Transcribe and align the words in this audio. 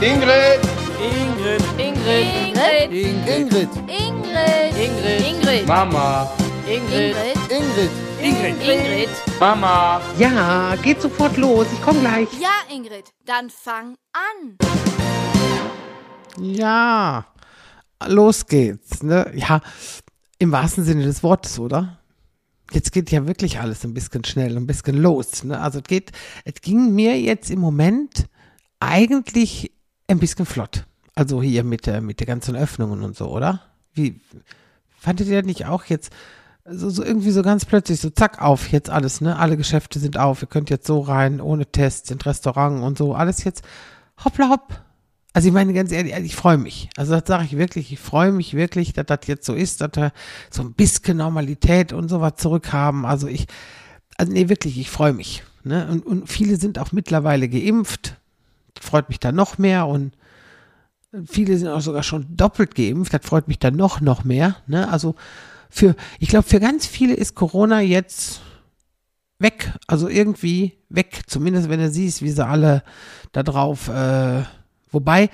Ingrid. 0.00 0.60
Ingrid. 1.02 1.60
Ingrid. 1.76 2.92
Ingrid. 2.92 3.26
Ingrid. 3.26 3.68
Ingrid. 4.78 5.26
Ingrid. 5.26 5.66
Mama. 5.66 6.30
Ingrid. 6.68 7.16
Ingrid. 7.50 7.90
Ingrid. 8.22 8.62
Ingrid. 8.62 9.08
Mama. 9.40 10.00
Ja, 10.16 10.76
geht 10.84 11.02
sofort 11.02 11.36
los. 11.36 11.66
Ich 11.72 11.82
komme 11.82 11.98
gleich. 11.98 12.28
Ja, 12.40 12.72
Ingrid, 12.72 13.12
dann 13.26 13.50
fang 13.50 13.96
an. 14.12 14.56
Ja, 16.40 17.26
los 18.06 18.46
geht's. 18.46 19.02
Ne? 19.02 19.32
Ja, 19.34 19.60
im 20.38 20.52
wahrsten 20.52 20.84
Sinne 20.84 21.02
des 21.06 21.24
Wortes, 21.24 21.58
oder? 21.58 21.98
Jetzt 22.70 22.92
geht 22.92 23.10
ja 23.10 23.26
wirklich 23.26 23.58
alles 23.58 23.82
ein 23.82 23.94
bisschen 23.94 24.22
schnell, 24.22 24.56
ein 24.56 24.68
bisschen 24.68 24.96
los. 24.96 25.42
Ne? 25.42 25.60
Also 25.60 25.78
es 25.78 25.84
geht, 25.84 26.12
es 26.44 26.60
ging 26.60 26.94
mir 26.94 27.18
jetzt 27.20 27.50
im 27.50 27.58
Moment 27.58 28.28
eigentlich 28.78 29.72
ein 30.08 30.18
bisschen 30.18 30.46
flott. 30.46 30.86
Also 31.14 31.42
hier 31.42 31.64
mit 31.64 31.86
der, 31.86 32.00
mit 32.00 32.20
der 32.20 32.26
ganzen 32.26 32.56
Öffnungen 32.56 33.02
und 33.02 33.16
so, 33.16 33.28
oder? 33.28 33.62
Wie 33.94 34.20
fandet 34.90 35.28
ihr 35.28 35.42
nicht 35.42 35.66
auch 35.66 35.84
jetzt 35.84 36.12
so, 36.70 36.90
so 36.90 37.02
irgendwie 37.02 37.30
so 37.30 37.42
ganz 37.42 37.64
plötzlich 37.64 38.00
so 38.00 38.10
zack 38.10 38.42
auf 38.42 38.68
jetzt 38.68 38.90
alles, 38.90 39.20
ne? 39.20 39.38
Alle 39.38 39.56
Geschäfte 39.56 39.98
sind 39.98 40.18
auf, 40.18 40.42
ihr 40.42 40.48
könnt 40.48 40.70
jetzt 40.70 40.86
so 40.86 41.00
rein, 41.00 41.40
ohne 41.40 41.66
Tests, 41.66 42.10
in 42.10 42.20
Restaurant 42.20 42.82
und 42.82 42.98
so, 42.98 43.14
alles 43.14 43.44
jetzt 43.44 43.64
hoppla 44.22 44.50
hopp. 44.50 44.82
Also 45.32 45.48
ich 45.48 45.54
meine 45.54 45.72
ganz 45.72 45.92
ehrlich, 45.92 46.14
ich 46.14 46.36
freue 46.36 46.58
mich. 46.58 46.88
Also 46.96 47.12
das 47.12 47.24
sage 47.26 47.44
ich 47.44 47.56
wirklich, 47.56 47.92
ich 47.92 47.98
freue 47.98 48.32
mich 48.32 48.54
wirklich, 48.54 48.92
dass 48.92 49.06
das 49.06 49.20
jetzt 49.26 49.46
so 49.46 49.54
ist, 49.54 49.80
dass 49.80 49.90
wir 49.94 50.12
so 50.50 50.62
ein 50.62 50.72
bisschen 50.72 51.18
Normalität 51.18 51.92
und 51.92 52.08
sowas 52.08 52.34
zurückhaben. 52.36 53.04
Also 53.04 53.28
ich, 53.28 53.46
also 54.16 54.32
nee, 54.32 54.48
wirklich, 54.48 54.78
ich 54.78 54.90
freue 54.90 55.12
mich. 55.12 55.42
Ne? 55.64 55.86
Und, 55.90 56.06
und 56.06 56.28
viele 56.28 56.56
sind 56.56 56.78
auch 56.78 56.92
mittlerweile 56.92 57.48
geimpft. 57.48 58.16
Freut 58.80 59.08
mich 59.08 59.20
dann 59.20 59.34
noch 59.34 59.58
mehr 59.58 59.86
und 59.86 60.12
viele 61.26 61.56
sind 61.56 61.68
auch 61.68 61.80
sogar 61.80 62.02
schon 62.02 62.36
doppelt 62.36 62.74
geimpft. 62.74 63.14
Das 63.14 63.24
freut 63.24 63.48
mich 63.48 63.58
dann 63.58 63.76
noch, 63.76 64.00
noch 64.00 64.24
mehr. 64.24 64.56
Ne? 64.66 64.88
Also 64.88 65.14
für, 65.70 65.94
ich 66.18 66.28
glaube, 66.28 66.48
für 66.48 66.60
ganz 66.60 66.86
viele 66.86 67.14
ist 67.14 67.34
Corona 67.34 67.80
jetzt 67.80 68.40
weg. 69.38 69.72
Also 69.86 70.08
irgendwie 70.08 70.78
weg. 70.88 71.22
Zumindest 71.26 71.68
wenn 71.68 71.80
du 71.80 71.90
siehst, 71.90 72.22
wie 72.22 72.30
sie 72.30 72.44
alle 72.44 72.82
da 73.32 73.42
drauf, 73.42 73.88
äh, 73.88 74.42
wobei, 74.90 75.30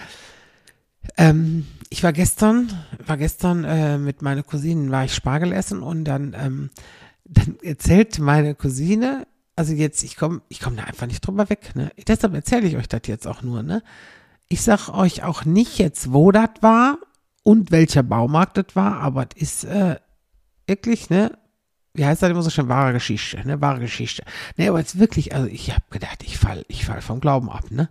ähm, 1.17 1.67
ich 1.91 2.03
war 2.03 2.13
gestern, 2.13 2.73
war 3.07 3.17
gestern 3.17 3.65
äh, 3.65 3.99
mit 3.99 4.23
meiner 4.23 4.43
Cousine, 4.43 4.91
war 4.91 5.05
ich 5.05 5.15
Spargel 5.15 5.53
essen 5.53 5.83
und 5.83 6.05
dann, 6.05 6.35
ähm, 6.39 6.71
dann 7.25 7.57
erzählt 7.63 8.19
meine 8.19 8.55
Cousine, 8.55 9.27
also 9.57 9.73
jetzt, 9.73 10.03
ich 10.03 10.17
komme 10.17 10.43
ich 10.49 10.61
komm 10.61 10.77
da 10.77 10.85
einfach 10.85 11.07
nicht 11.07 11.27
drüber 11.27 11.49
weg, 11.49 11.75
ne? 11.75 11.91
Deshalb 12.07 12.35
erzähle 12.35 12.67
ich 12.67 12.77
euch 12.77 12.89
das 12.89 13.03
jetzt 13.07 13.27
auch 13.27 13.43
nur, 13.43 13.63
ne? 13.63 13.83
Ich 14.49 14.63
sag 14.63 14.89
euch 14.89 15.23
auch 15.23 15.45
nicht 15.45 15.79
jetzt, 15.79 16.13
wo 16.13 16.33
das 16.33 16.51
war 16.61 16.99
und 17.43 17.71
welcher 17.71 18.03
Baumarkt 18.03 18.57
das 18.57 18.75
war, 18.75 19.01
aber 19.01 19.27
es 19.37 19.63
ist 19.63 19.65
äh, 19.65 19.97
wirklich, 20.67 21.11
ne? 21.11 21.39
Wie 21.97 22.05
heißt 22.05 22.23
das 22.23 22.31
immer 22.31 22.43
so 22.43 22.51
schön? 22.51 22.69
Wahre 22.69 22.93
Geschichte, 22.93 23.47
ne? 23.47 23.61
Wahre 23.61 23.79
Geschichte. 23.79 24.25
Ne, 24.57 24.69
aber 24.69 24.81
jetzt 24.81 24.99
wirklich, 24.99 25.33
also 25.33 25.47
ich 25.47 25.71
habe 25.71 25.85
gedacht, 25.91 26.25
ich 26.25 26.39
fall, 26.39 26.65
ich 26.67 26.85
fall 26.85 27.01
vom 27.01 27.21
Glauben 27.21 27.49
ab, 27.49 27.71
ne? 27.71 27.89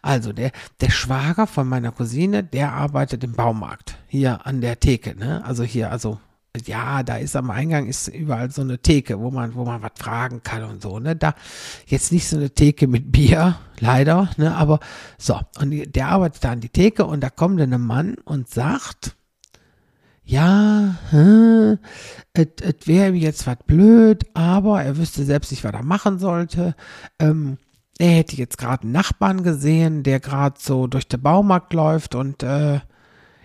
Also 0.00 0.32
der, 0.32 0.52
der 0.80 0.90
Schwager 0.90 1.46
von 1.46 1.68
meiner 1.68 1.92
Cousine, 1.92 2.42
der 2.42 2.72
arbeitet 2.72 3.22
im 3.24 3.32
Baumarkt. 3.32 3.98
Hier 4.08 4.46
an 4.46 4.62
der 4.62 4.80
Theke, 4.80 5.14
ne? 5.14 5.44
Also 5.44 5.64
hier, 5.64 5.90
also 5.90 6.18
ja, 6.64 7.02
da 7.02 7.16
ist 7.16 7.36
am 7.36 7.50
Eingang 7.50 7.86
ist 7.86 8.08
überall 8.08 8.50
so 8.50 8.62
eine 8.62 8.78
Theke, 8.78 9.20
wo 9.20 9.30
man, 9.30 9.54
wo 9.54 9.64
man 9.64 9.82
was 9.82 9.92
fragen 9.98 10.42
kann 10.42 10.64
und 10.64 10.82
so, 10.82 10.98
ne? 10.98 11.16
Da 11.16 11.34
jetzt 11.86 12.12
nicht 12.12 12.28
so 12.28 12.36
eine 12.36 12.50
Theke 12.50 12.86
mit 12.86 13.12
Bier, 13.12 13.56
leider, 13.78 14.30
ne? 14.36 14.54
Aber 14.54 14.80
so, 15.18 15.40
und 15.60 15.94
der 15.94 16.08
arbeitet 16.08 16.44
da 16.44 16.52
an 16.52 16.60
die 16.60 16.68
Theke 16.68 17.04
und 17.04 17.20
da 17.20 17.30
kommt 17.30 17.60
dann 17.60 17.72
ein 17.72 17.80
Mann 17.80 18.16
und 18.24 18.48
sagt, 18.48 19.16
ja, 20.24 20.96
es 22.32 22.86
wäre 22.86 23.08
ihm 23.08 23.14
jetzt 23.14 23.46
was 23.46 23.58
blöd, 23.64 24.24
aber 24.34 24.82
er 24.82 24.96
wüsste 24.96 25.24
selbst 25.24 25.52
nicht, 25.52 25.62
was 25.62 25.72
er 25.72 25.84
machen 25.84 26.18
sollte. 26.18 26.74
Ähm, 27.20 27.58
er 27.98 28.10
hätte 28.10 28.36
jetzt 28.36 28.58
gerade 28.58 28.82
einen 28.82 28.92
Nachbarn 28.92 29.44
gesehen, 29.44 30.02
der 30.02 30.18
gerade 30.20 30.56
so 30.58 30.88
durch 30.88 31.06
den 31.06 31.22
Baumarkt 31.22 31.72
läuft 31.72 32.16
und 32.16 32.42
äh, 32.42 32.80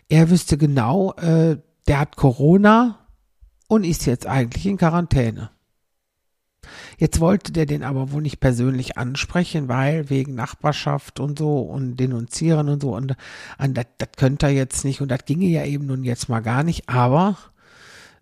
er 0.09 0.29
wüsste 0.29 0.57
genau, 0.57 1.13
äh, 1.13 1.57
der 1.87 1.99
hat 1.99 2.15
Corona 2.15 3.00
und 3.71 3.85
ist 3.85 4.05
jetzt 4.05 4.27
eigentlich 4.27 4.65
in 4.65 4.75
Quarantäne. 4.75 5.49
Jetzt 6.97 7.21
wollte 7.21 7.53
der 7.53 7.65
den 7.65 7.83
aber 7.83 8.11
wohl 8.11 8.21
nicht 8.21 8.41
persönlich 8.41 8.97
ansprechen, 8.97 9.69
weil 9.69 10.09
wegen 10.09 10.35
Nachbarschaft 10.35 11.21
und 11.21 11.39
so 11.39 11.61
und 11.61 11.95
denunzieren 11.95 12.67
und 12.67 12.81
so 12.81 12.93
und, 12.93 13.15
und 13.57 13.77
das, 13.77 13.85
könnte 14.17 14.47
er 14.47 14.51
jetzt 14.51 14.83
nicht 14.83 14.99
und 14.99 15.09
das 15.09 15.23
ginge 15.23 15.45
ja 15.45 15.63
eben 15.63 15.85
nun 15.85 16.03
jetzt 16.03 16.27
mal 16.27 16.41
gar 16.41 16.63
nicht, 16.63 16.89
aber 16.89 17.37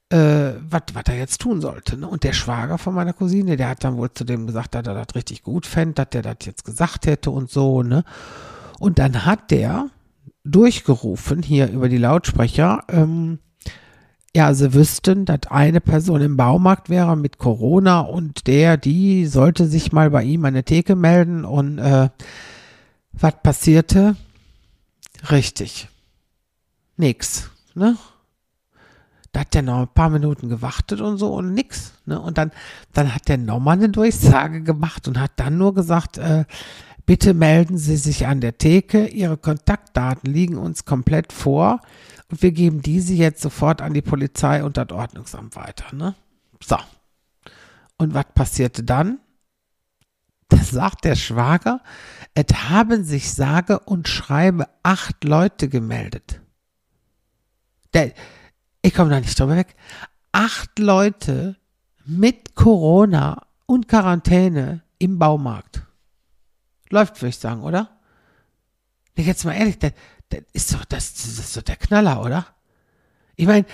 äh, 0.10 0.52
was 0.70 0.84
er 1.08 1.18
jetzt 1.18 1.42
tun 1.42 1.62
sollte. 1.62 1.98
Ne? 1.98 2.08
Und 2.08 2.24
der 2.24 2.34
Schwager 2.34 2.78
von 2.78 2.94
meiner 2.94 3.14
Cousine, 3.14 3.58
der 3.58 3.70
hat 3.70 3.84
dann 3.84 3.98
wohl 3.98 4.14
zu 4.14 4.26
dem 4.26 4.46
gesagt, 4.46 4.76
dass 4.76 4.86
er 4.86 4.94
das 4.94 5.16
richtig 5.16 5.42
gut 5.42 5.66
fände, 5.66 5.96
dass 5.96 6.12
der 6.12 6.22
das 6.22 6.38
jetzt 6.46 6.64
gesagt 6.64 7.08
hätte 7.08 7.32
und 7.32 7.50
so, 7.50 7.82
ne? 7.82 8.04
Und 8.78 9.00
dann 9.00 9.26
hat 9.26 9.50
der 9.50 9.90
durchgerufen 10.44 11.42
hier 11.42 11.72
über 11.72 11.90
die 11.90 11.98
Lautsprecher, 11.98 12.84
ähm, 12.88 13.40
ja, 14.36 14.54
sie 14.54 14.74
wüssten, 14.74 15.26
dass 15.26 15.48
eine 15.50 15.82
Person 15.82 16.22
im 16.22 16.38
Baumarkt 16.38 16.90
wäre 16.90 17.18
mit 17.18 17.40
Corona 17.40 18.02
und 18.02 18.48
der, 18.48 18.78
die 18.78 19.26
sollte 19.26 19.66
sich 19.66 19.92
mal 19.92 20.12
bei 20.12 20.24
ihm 20.24 20.46
an 20.46 20.54
der 20.54 20.66
Theke 20.66 20.96
melden 20.96 21.46
und 21.46 21.80
äh, 21.80 22.10
was 23.12 23.34
passierte? 23.42 24.16
Richtig. 25.32 25.90
Nix, 26.96 27.50
ne? 27.74 27.98
Da 29.32 29.42
hat 29.42 29.54
der 29.54 29.62
noch 29.62 29.82
ein 29.82 29.94
paar 29.94 30.10
Minuten 30.10 30.50
gewartet 30.50 31.02
und 31.02 31.18
so 31.18 31.34
und 31.34 31.54
nix, 31.54 31.94
ne? 32.06 32.20
Und 32.20 32.38
dann, 32.38 32.52
dann 32.94 33.14
hat 33.14 33.28
der 33.28 33.38
nochmal 33.38 33.78
eine 33.78 33.90
Durchsage 33.90 34.62
gemacht 34.64 35.08
und 35.08 35.20
hat 35.20 35.32
dann 35.38 35.58
nur 35.58 35.74
gesagt, 35.74 36.18
äh, 36.18 36.46
bitte 37.06 37.34
melden 37.34 37.78
Sie 37.78 37.98
sich 37.98 38.28
an 38.28 38.42
der 38.42 38.58
Theke, 38.58 39.08
Ihre 39.08 39.38
Kontaktdaten 39.38 40.32
liegen 40.32 40.58
uns 40.58 40.86
komplett 40.86 41.34
vor 41.34 41.82
und 42.30 42.42
wir 42.42 42.52
geben 42.52 42.82
diese 42.82 43.14
jetzt 43.14 43.42
sofort 43.42 43.82
an 43.82 43.94
die 43.94 44.02
Polizei 44.02 44.64
und 44.64 44.78
das 44.78 44.92
Ordnungsamt 44.92 45.56
weiter, 45.56 45.96
ne? 45.96 46.16
So. 46.64 46.78
Und 47.98 48.14
was 48.14 48.26
passierte 48.34 48.84
dann? 48.84 49.20
Da 50.48 50.58
sagt 50.58 51.06
der 51.06 51.16
Schwager, 51.16 51.82
es 52.34 52.70
haben 52.70 53.04
sich 53.04 53.34
sage 53.34 53.80
und 53.80 54.08
schreibe 54.08 54.68
acht 54.84 55.24
Leute 55.24 55.70
gemeldet. 55.70 56.42
Der, 57.94 58.14
ich 58.82 58.94
komme 58.94 59.10
da 59.10 59.20
nicht 59.20 59.40
drüber 59.40 59.56
weg. 59.56 59.76
Acht 60.32 60.80
Leute 60.80 61.58
mit 62.06 62.56
Corona 62.56 63.46
und 63.66 63.88
Quarantäne 63.88 64.84
im 64.98 65.20
Baumarkt. 65.20 65.84
Läuft, 66.90 67.22
würde 67.22 67.30
ich 67.30 67.38
sagen, 67.38 67.62
oder? 67.62 68.00
Jetzt 69.16 69.46
mal 69.46 69.54
ehrlich, 69.54 69.78
das, 69.78 69.94
das 70.30 70.42
ist 70.54 70.74
doch, 70.74 70.86
das, 70.86 71.14
das 71.14 71.40
ist 71.40 71.58
doch 71.58 71.62
der 71.62 71.76
Knaller, 71.76 72.24
oder? 72.24 72.48
Ich 73.36 73.48
meine, 73.48 73.66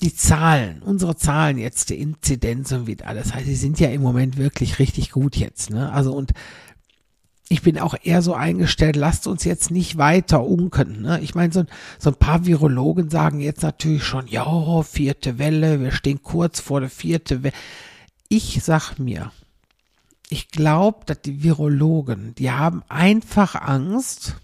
die 0.00 0.14
Zahlen, 0.14 0.82
unsere 0.82 1.16
Zahlen 1.16 1.58
jetzt, 1.58 1.90
die 1.90 2.00
Inzidenz 2.00 2.72
und 2.72 2.86
wie 2.86 3.02
alles 3.02 3.34
heißt, 3.34 3.46
die 3.46 3.54
sind 3.54 3.80
ja 3.80 3.90
im 3.90 4.02
Moment 4.02 4.38
wirklich 4.38 4.78
richtig 4.78 5.10
gut 5.10 5.36
jetzt, 5.36 5.70
ne? 5.70 5.92
Also 5.92 6.12
und 6.12 6.32
ich 7.52 7.62
bin 7.62 7.80
auch 7.80 7.96
eher 8.00 8.22
so 8.22 8.32
eingestellt, 8.32 8.94
lasst 8.94 9.26
uns 9.26 9.42
jetzt 9.42 9.72
nicht 9.72 9.98
weiter 9.98 10.44
unken. 10.44 11.02
Ne? 11.02 11.20
Ich 11.20 11.34
meine, 11.34 11.52
so, 11.52 11.64
so 11.98 12.10
ein 12.10 12.16
paar 12.16 12.46
Virologen 12.46 13.10
sagen 13.10 13.40
jetzt 13.40 13.64
natürlich 13.64 14.04
schon, 14.04 14.28
ja, 14.28 14.82
vierte 14.84 15.36
Welle, 15.38 15.80
wir 15.80 15.90
stehen 15.90 16.22
kurz 16.22 16.60
vor 16.60 16.78
der 16.78 16.90
vierte 16.90 17.42
Welle. 17.42 17.54
Ich 18.28 18.60
sag 18.62 19.00
mir, 19.00 19.32
ich 20.28 20.50
glaube, 20.50 21.00
dass 21.06 21.22
die 21.22 21.42
Virologen, 21.42 22.36
die 22.36 22.52
haben 22.52 22.84
einfach 22.88 23.56
Angst, 23.56 24.36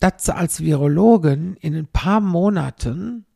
dass 0.00 0.24
sie 0.24 0.34
als 0.34 0.60
Virologen 0.60 1.56
in 1.56 1.76
ein 1.76 1.86
paar 1.86 2.20
Monaten 2.20 3.26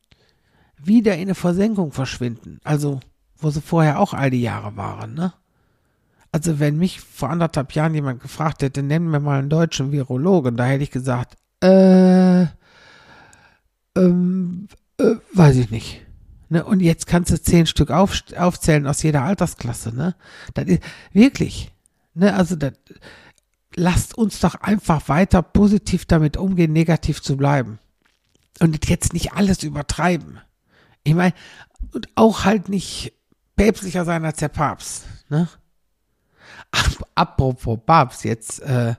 wieder 0.79 1.15
in 1.15 1.23
eine 1.23 1.35
Versenkung 1.35 1.93
verschwinden. 1.93 2.61
Also, 2.65 3.01
wo 3.37 3.51
sie 3.51 3.61
vorher 3.61 4.01
auch 4.01 4.15
all 4.15 4.31
die 4.31 4.43
Jahre 4.43 4.77
waren, 4.77 5.15
ne? 5.15 5.33
Also, 6.33 6.59
wenn 6.59 6.79
mich 6.79 7.01
vor 7.01 7.31
anderthalb 7.31 7.73
Jahren 7.73 7.95
jemand 7.95 8.21
gefragt 8.21 8.63
hätte, 8.63 8.83
nennen 8.83 9.11
wir 9.11 9.21
mal 9.21 9.39
einen 9.39 9.51
deutschen 9.51 9.93
Virologen, 9.93 10.57
da 10.57 10.65
hätte 10.65 10.83
ich 10.83 10.91
gesagt, 10.91 11.37
äh, 11.63 12.47
ähm, 13.97 14.67
äh, 14.99 15.15
weiß 15.33 15.57
ich 15.57 15.71
nicht. 15.71 16.01
Ne? 16.49 16.65
Und 16.65 16.81
jetzt 16.81 17.07
kannst 17.07 17.31
du 17.31 17.41
zehn 17.41 17.67
Stück 17.67 17.91
auf, 17.91 18.21
aufzählen 18.37 18.87
aus 18.89 19.03
jeder 19.03 19.23
Altersklasse, 19.23 19.95
ne? 19.95 20.17
Das 20.55 20.65
ist 20.65 20.83
wirklich, 21.13 21.71
ne? 22.15 22.35
Also, 22.35 22.57
das, 22.57 22.73
lasst 23.77 24.17
uns 24.17 24.41
doch 24.41 24.55
einfach 24.57 25.09
weiter 25.09 25.43
positiv 25.43 26.07
damit 26.07 26.37
umgehen, 26.37 26.73
negativ 26.73 27.23
zu 27.23 27.37
bleiben. 27.37 27.79
Und 28.61 28.89
jetzt 28.89 29.13
nicht 29.13 29.33
alles 29.33 29.63
übertreiben. 29.63 30.41
Ich 31.03 31.15
meine, 31.15 31.35
und 31.93 32.09
auch 32.15 32.45
halt 32.45 32.69
nicht 32.69 33.13
päpstlicher 33.57 34.05
sein 34.05 34.25
als 34.25 34.39
der 34.39 34.49
Papst. 34.49 35.05
Ne? 35.29 35.49
Apropos 37.15 37.79
Papst, 37.85 38.25
jetzt 38.25 38.61
äh, 38.63 38.95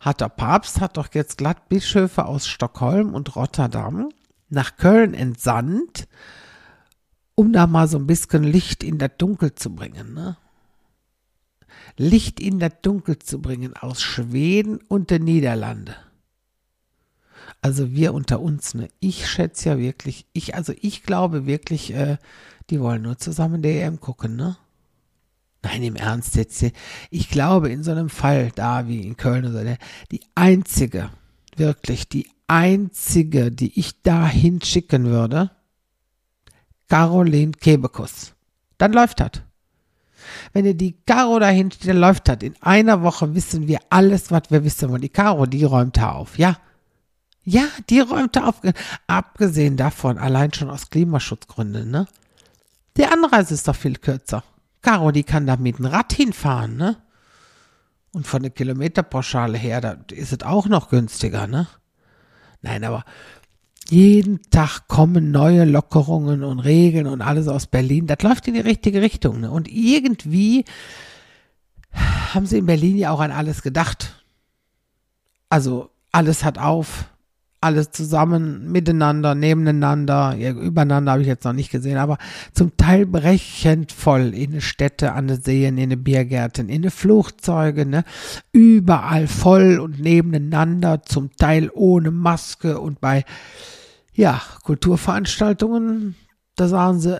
hat 0.00 0.20
der 0.20 0.28
Papst 0.28 0.80
hat 0.80 0.96
doch 0.96 1.08
jetzt 1.12 1.38
glatt 1.38 1.68
Bischöfe 1.68 2.26
aus 2.26 2.46
Stockholm 2.46 3.14
und 3.14 3.34
Rotterdam 3.36 4.10
nach 4.48 4.76
Köln 4.76 5.14
entsandt, 5.14 6.06
um 7.34 7.52
da 7.52 7.66
mal 7.66 7.88
so 7.88 7.98
ein 7.98 8.06
bisschen 8.06 8.44
Licht 8.44 8.84
in 8.84 8.98
das 8.98 9.10
Dunkel 9.18 9.54
zu 9.54 9.74
bringen. 9.74 10.14
Ne? 10.14 10.36
Licht 11.96 12.40
in 12.40 12.58
das 12.58 12.72
Dunkel 12.82 13.18
zu 13.18 13.40
bringen 13.40 13.74
aus 13.76 14.02
Schweden 14.02 14.78
und 14.88 15.10
den 15.10 15.24
Niederlande. 15.24 15.96
Also 17.60 17.92
wir 17.92 18.14
unter 18.14 18.40
uns, 18.40 18.74
ne? 18.74 18.88
Ich 19.00 19.28
schätze 19.28 19.70
ja 19.70 19.78
wirklich, 19.78 20.26
ich, 20.32 20.54
also 20.54 20.72
ich 20.80 21.02
glaube 21.02 21.46
wirklich, 21.46 21.94
äh, 21.94 22.18
die 22.70 22.80
wollen 22.80 23.02
nur 23.02 23.18
zusammen 23.18 23.62
der 23.62 23.84
EM 23.84 24.00
gucken, 24.00 24.36
ne? 24.36 24.56
Nein, 25.62 25.82
im 25.82 25.96
Ernst 25.96 26.36
jetzt. 26.36 26.62
Ich 27.10 27.30
glaube, 27.30 27.70
in 27.70 27.82
so 27.82 27.90
einem 27.90 28.10
Fall 28.10 28.50
da 28.54 28.86
wie 28.86 29.00
in 29.00 29.16
Köln 29.16 29.46
oder 29.46 29.64
so, 29.64 29.76
die 30.12 30.20
einzige, 30.34 31.10
wirklich 31.56 32.08
die 32.08 32.28
einzige, 32.46 33.50
die 33.50 33.78
ich 33.78 34.02
da 34.02 34.26
hinschicken 34.26 35.06
würde, 35.06 35.50
Caroline 36.88 37.52
Kebekus. 37.52 38.34
Dann 38.76 38.92
läuft 38.92 39.20
das. 39.20 39.30
Wenn 40.52 40.64
ihr 40.64 40.74
die 40.74 40.96
Caro 41.06 41.38
dahin 41.38 41.70
dann 41.84 41.96
läuft 41.96 42.28
das. 42.28 42.38
In 42.42 42.54
einer 42.60 43.02
Woche 43.02 43.34
wissen 43.34 43.68
wir 43.68 43.80
alles, 43.90 44.30
was 44.30 44.50
wir 44.50 44.64
wissen 44.64 44.90
wollen. 44.90 45.02
Die 45.02 45.08
Caro, 45.08 45.46
die 45.46 45.64
räumt 45.64 45.96
da 45.96 46.12
auf. 46.12 46.38
Ja. 46.38 46.56
Ja, 47.42 47.64
die 47.90 48.00
räumt 48.00 48.36
da 48.36 48.46
auf. 48.46 48.60
Abgesehen 49.06 49.76
davon, 49.76 50.18
allein 50.18 50.52
schon 50.52 50.70
aus 50.70 50.90
Klimaschutzgründen, 50.90 51.90
ne? 51.90 52.06
Die 52.96 53.04
Anreise 53.04 53.54
ist 53.54 53.68
doch 53.68 53.76
viel 53.76 53.96
kürzer. 53.96 54.44
Caro, 54.82 55.10
die 55.10 55.24
kann 55.24 55.46
da 55.46 55.56
mit 55.56 55.78
dem 55.78 55.86
Rad 55.86 56.12
hinfahren, 56.12 56.76
ne? 56.76 56.96
Und 58.12 58.26
von 58.26 58.42
der 58.42 58.52
Kilometerpauschale 58.52 59.58
her, 59.58 59.80
da 59.80 59.96
ist 60.12 60.32
es 60.32 60.42
auch 60.42 60.66
noch 60.68 60.88
günstiger, 60.88 61.46
ne? 61.46 61.66
Nein, 62.62 62.84
aber 62.84 63.04
jeden 63.90 64.42
Tag 64.50 64.88
kommen 64.88 65.30
neue 65.30 65.64
Lockerungen 65.64 66.42
und 66.42 66.60
Regeln 66.60 67.06
und 67.06 67.22
alles 67.22 67.48
aus 67.48 67.66
Berlin. 67.66 68.06
Das 68.06 68.22
läuft 68.22 68.48
in 68.48 68.54
die 68.54 68.60
richtige 68.60 69.02
Richtung. 69.02 69.40
Ne? 69.40 69.50
Und 69.50 69.68
irgendwie 69.68 70.64
haben 71.92 72.46
sie 72.46 72.58
in 72.58 72.66
Berlin 72.66 72.96
ja 72.96 73.10
auch 73.10 73.20
an 73.20 73.30
alles 73.30 73.62
gedacht. 73.62 74.24
Also 75.48 75.90
alles 76.12 76.44
hat 76.44 76.58
auf 76.58 77.06
alles 77.64 77.90
zusammen, 77.92 78.70
miteinander, 78.70 79.34
nebeneinander, 79.34 80.34
ja, 80.36 80.50
übereinander 80.50 81.12
habe 81.12 81.22
ich 81.22 81.28
jetzt 81.28 81.44
noch 81.44 81.54
nicht 81.54 81.70
gesehen, 81.70 81.96
aber 81.96 82.18
zum 82.52 82.76
Teil 82.76 83.06
brechend 83.06 83.90
voll 83.90 84.34
in 84.34 84.52
den 84.52 84.60
Städte, 84.60 85.12
an 85.12 85.28
den 85.28 85.40
Seen, 85.40 85.78
in 85.78 85.88
den 85.88 86.04
Biergärten, 86.04 86.68
in 86.68 86.82
den 86.82 86.90
Flugzeugen, 86.90 87.88
ne? 87.88 88.04
überall 88.52 89.26
voll 89.26 89.78
und 89.78 89.98
nebeneinander, 89.98 91.02
zum 91.04 91.34
Teil 91.36 91.70
ohne 91.72 92.10
Maske 92.10 92.78
und 92.78 93.00
bei, 93.00 93.24
ja, 94.12 94.42
Kulturveranstaltungen, 94.62 96.16
da 96.56 96.68
sagen 96.68 97.00
sie, 97.00 97.18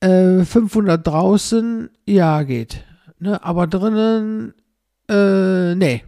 äh, 0.00 0.44
500 0.44 1.06
draußen, 1.06 1.88
ja, 2.04 2.42
geht, 2.42 2.84
ne? 3.20 3.44
aber 3.44 3.68
drinnen, 3.68 4.54
äh, 5.08 5.76
nee, 5.76 6.02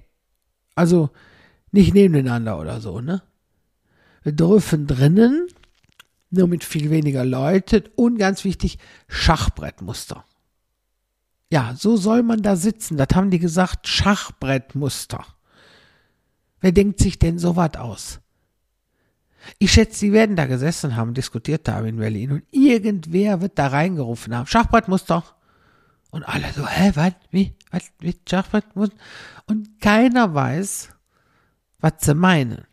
also 0.75 1.11
nicht 1.71 1.95
nebeneinander 1.95 2.59
oder 2.59 2.81
so, 2.81 3.01
ne? 3.01 3.23
Dürfen 4.33 4.87
drinnen, 4.87 5.47
nur 6.31 6.49
mit 6.49 6.65
viel 6.65 6.91
weniger 6.91 7.25
Leuten 7.25 7.85
und 7.95 8.19
ganz 8.19 8.45
wichtig, 8.45 8.79
Schachbrettmuster. 9.09 10.25
Ja, 11.51 11.75
so 11.77 11.97
soll 11.97 12.23
man 12.23 12.43
da 12.43 12.57
sitzen. 12.57 12.97
Das 12.97 13.09
haben 13.15 13.31
die 13.31 13.39
gesagt, 13.39 13.87
Schachbrettmuster. 13.87 15.25
Wer 16.61 16.73
denkt 16.73 16.99
sich 16.99 17.19
denn 17.19 17.39
sowas 17.39 17.77
aus? 17.77 18.21
Ich 19.59 19.73
schätze, 19.73 20.01
sie 20.01 20.13
werden 20.13 20.35
da 20.35 20.47
gesessen 20.47 20.97
haben, 20.97 21.15
diskutiert 21.15 21.69
haben 21.69 21.87
in 21.87 21.99
Berlin 21.99 22.33
und 22.33 22.43
irgendwer 22.51 23.41
wird 23.41 23.59
da 23.59 23.69
reingerufen 23.69 24.35
haben. 24.35 24.47
Schachbrettmuster. 24.47 25.23
Und 26.11 26.25
alle 26.25 26.53
so, 26.53 26.67
hä, 26.67 26.93
was, 26.95 27.13
wie, 27.31 27.55
was, 27.71 27.93
wie, 28.01 28.17
Schachbrettmuster? 28.29 28.97
Und 29.47 29.81
keiner 29.81 30.35
weiß, 30.35 30.89
was 31.79 31.93
sie 32.01 32.15
meinen. 32.15 32.65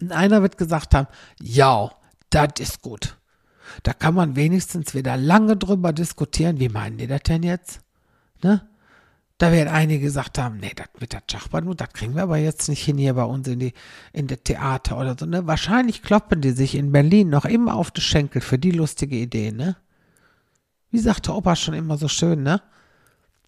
Und 0.00 0.12
einer 0.12 0.42
wird 0.42 0.56
gesagt 0.56 0.94
haben, 0.94 1.08
ja, 1.40 1.90
das 2.30 2.52
ist 2.58 2.82
gut. 2.82 3.18
Da 3.82 3.92
kann 3.92 4.14
man 4.14 4.36
wenigstens 4.36 4.94
wieder 4.94 5.16
lange 5.16 5.56
drüber 5.56 5.92
diskutieren. 5.92 6.58
Wie 6.58 6.68
meinen 6.68 6.98
die 6.98 7.06
das 7.06 7.22
denn 7.22 7.42
jetzt? 7.42 7.80
Ne? 8.42 8.66
Da 9.38 9.52
werden 9.52 9.68
einige 9.68 10.04
gesagt 10.04 10.38
haben, 10.38 10.58
nee, 10.58 10.72
das 10.74 10.88
mit 11.00 11.12
der 11.12 11.22
Schachbrett, 11.30 11.64
das 11.80 11.92
kriegen 11.92 12.14
wir 12.14 12.24
aber 12.24 12.36
jetzt 12.36 12.68
nicht 12.68 12.84
hin 12.84 12.98
hier 12.98 13.14
bei 13.14 13.24
uns 13.24 13.48
in 13.48 13.58
die, 13.58 13.72
in 14.12 14.26
der 14.26 14.42
Theater 14.42 14.98
oder 14.98 15.16
so, 15.18 15.24
ne? 15.24 15.46
Wahrscheinlich 15.46 16.02
kloppen 16.02 16.42
die 16.42 16.50
sich 16.50 16.74
in 16.74 16.92
Berlin 16.92 17.30
noch 17.30 17.46
immer 17.46 17.74
auf 17.74 17.90
die 17.90 18.02
Schenkel 18.02 18.42
für 18.42 18.58
die 18.58 18.70
lustige 18.70 19.16
Idee, 19.16 19.50
ne? 19.50 19.76
Wie 20.90 20.98
sagte 20.98 21.34
Opa 21.34 21.56
schon 21.56 21.72
immer 21.72 21.96
so 21.96 22.06
schön, 22.06 22.42
ne? 22.42 22.60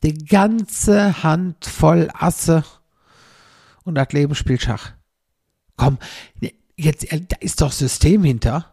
Die 0.02 0.14
ganze 0.14 1.22
Hand 1.22 1.66
voll 1.66 2.08
Asse 2.14 2.64
und 3.84 3.96
das 3.96 4.12
Leben 4.12 4.34
spielt 4.34 4.62
Schach 4.62 4.92
komm, 5.82 5.98
jetzt, 6.76 7.12
äh, 7.12 7.20
da 7.26 7.36
ist 7.40 7.60
doch 7.60 7.72
System 7.72 8.24
hinter. 8.24 8.66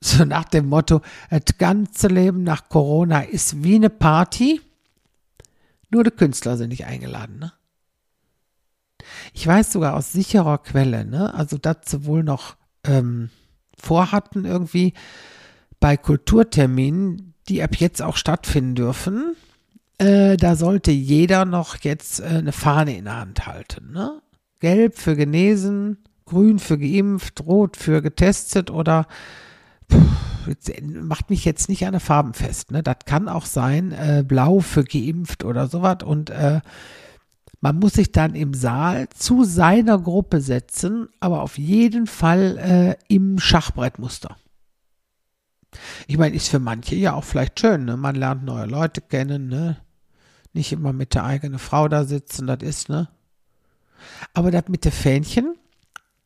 So 0.00 0.24
nach 0.24 0.44
dem 0.44 0.68
Motto, 0.68 1.00
das 1.30 1.58
ganze 1.58 2.08
Leben 2.08 2.44
nach 2.44 2.68
Corona 2.68 3.20
ist 3.22 3.62
wie 3.62 3.76
eine 3.76 3.90
Party, 3.90 4.60
nur 5.90 6.04
die 6.04 6.10
Künstler 6.10 6.56
sind 6.56 6.68
nicht 6.68 6.84
eingeladen, 6.84 7.38
ne? 7.38 7.52
Ich 9.32 9.46
weiß 9.46 9.72
sogar 9.72 9.94
aus 9.94 10.12
sicherer 10.12 10.58
Quelle, 10.58 11.04
ne? 11.04 11.32
Also, 11.32 11.58
dass 11.58 11.78
sie 11.86 12.04
wohl 12.04 12.22
noch 12.22 12.56
ähm, 12.84 13.30
vorhatten, 13.78 14.44
irgendwie 14.44 14.94
bei 15.80 15.96
Kulturterminen, 15.96 17.34
die 17.48 17.62
ab 17.62 17.76
jetzt 17.76 18.02
auch 18.02 18.16
stattfinden 18.16 18.74
dürfen, 18.74 19.36
äh, 19.98 20.36
da 20.36 20.56
sollte 20.56 20.90
jeder 20.90 21.44
noch 21.44 21.78
jetzt 21.82 22.20
äh, 22.20 22.24
eine 22.24 22.52
Fahne 22.52 22.96
in 22.96 23.04
der 23.04 23.16
Hand 23.16 23.46
halten, 23.46 23.92
ne? 23.92 24.20
Gelb 24.66 24.98
für 24.98 25.14
genesen, 25.14 25.98
grün 26.24 26.58
für 26.58 26.76
geimpft, 26.76 27.46
rot 27.46 27.76
für 27.76 28.02
getestet 28.02 28.68
oder 28.68 29.06
pff, 29.88 30.76
macht 30.82 31.30
mich 31.30 31.44
jetzt 31.44 31.68
nicht 31.68 31.86
an 31.86 31.92
den 31.92 32.00
Farben 32.00 32.34
fest. 32.34 32.72
Ne? 32.72 32.82
Das 32.82 32.96
kann 33.04 33.28
auch 33.28 33.46
sein, 33.46 33.92
äh, 33.92 34.24
blau 34.26 34.58
für 34.58 34.82
geimpft 34.82 35.44
oder 35.44 35.68
sowas. 35.68 35.98
Und 36.04 36.30
äh, 36.30 36.62
man 37.60 37.78
muss 37.78 37.92
sich 37.92 38.10
dann 38.10 38.34
im 38.34 38.54
Saal 38.54 39.08
zu 39.10 39.44
seiner 39.44 40.00
Gruppe 40.00 40.40
setzen, 40.40 41.10
aber 41.20 41.42
auf 41.42 41.58
jeden 41.58 42.08
Fall 42.08 42.58
äh, 42.58 42.96
im 43.06 43.38
Schachbrettmuster. 43.38 44.36
Ich 46.08 46.18
meine, 46.18 46.34
ist 46.34 46.48
für 46.48 46.58
manche 46.58 46.96
ja 46.96 47.14
auch 47.14 47.24
vielleicht 47.24 47.60
schön. 47.60 47.84
Ne? 47.84 47.96
Man 47.96 48.16
lernt 48.16 48.42
neue 48.42 48.66
Leute 48.66 49.00
kennen. 49.00 49.46
Ne? 49.46 49.76
Nicht 50.54 50.72
immer 50.72 50.92
mit 50.92 51.14
der 51.14 51.22
eigenen 51.22 51.60
Frau 51.60 51.86
da 51.86 52.02
sitzen, 52.02 52.48
das 52.48 52.62
ist, 52.62 52.88
ne? 52.88 53.08
Aber 54.34 54.50
das 54.50 54.68
mit 54.68 54.84
den 54.84 54.92
Fähnchen, 54.92 55.54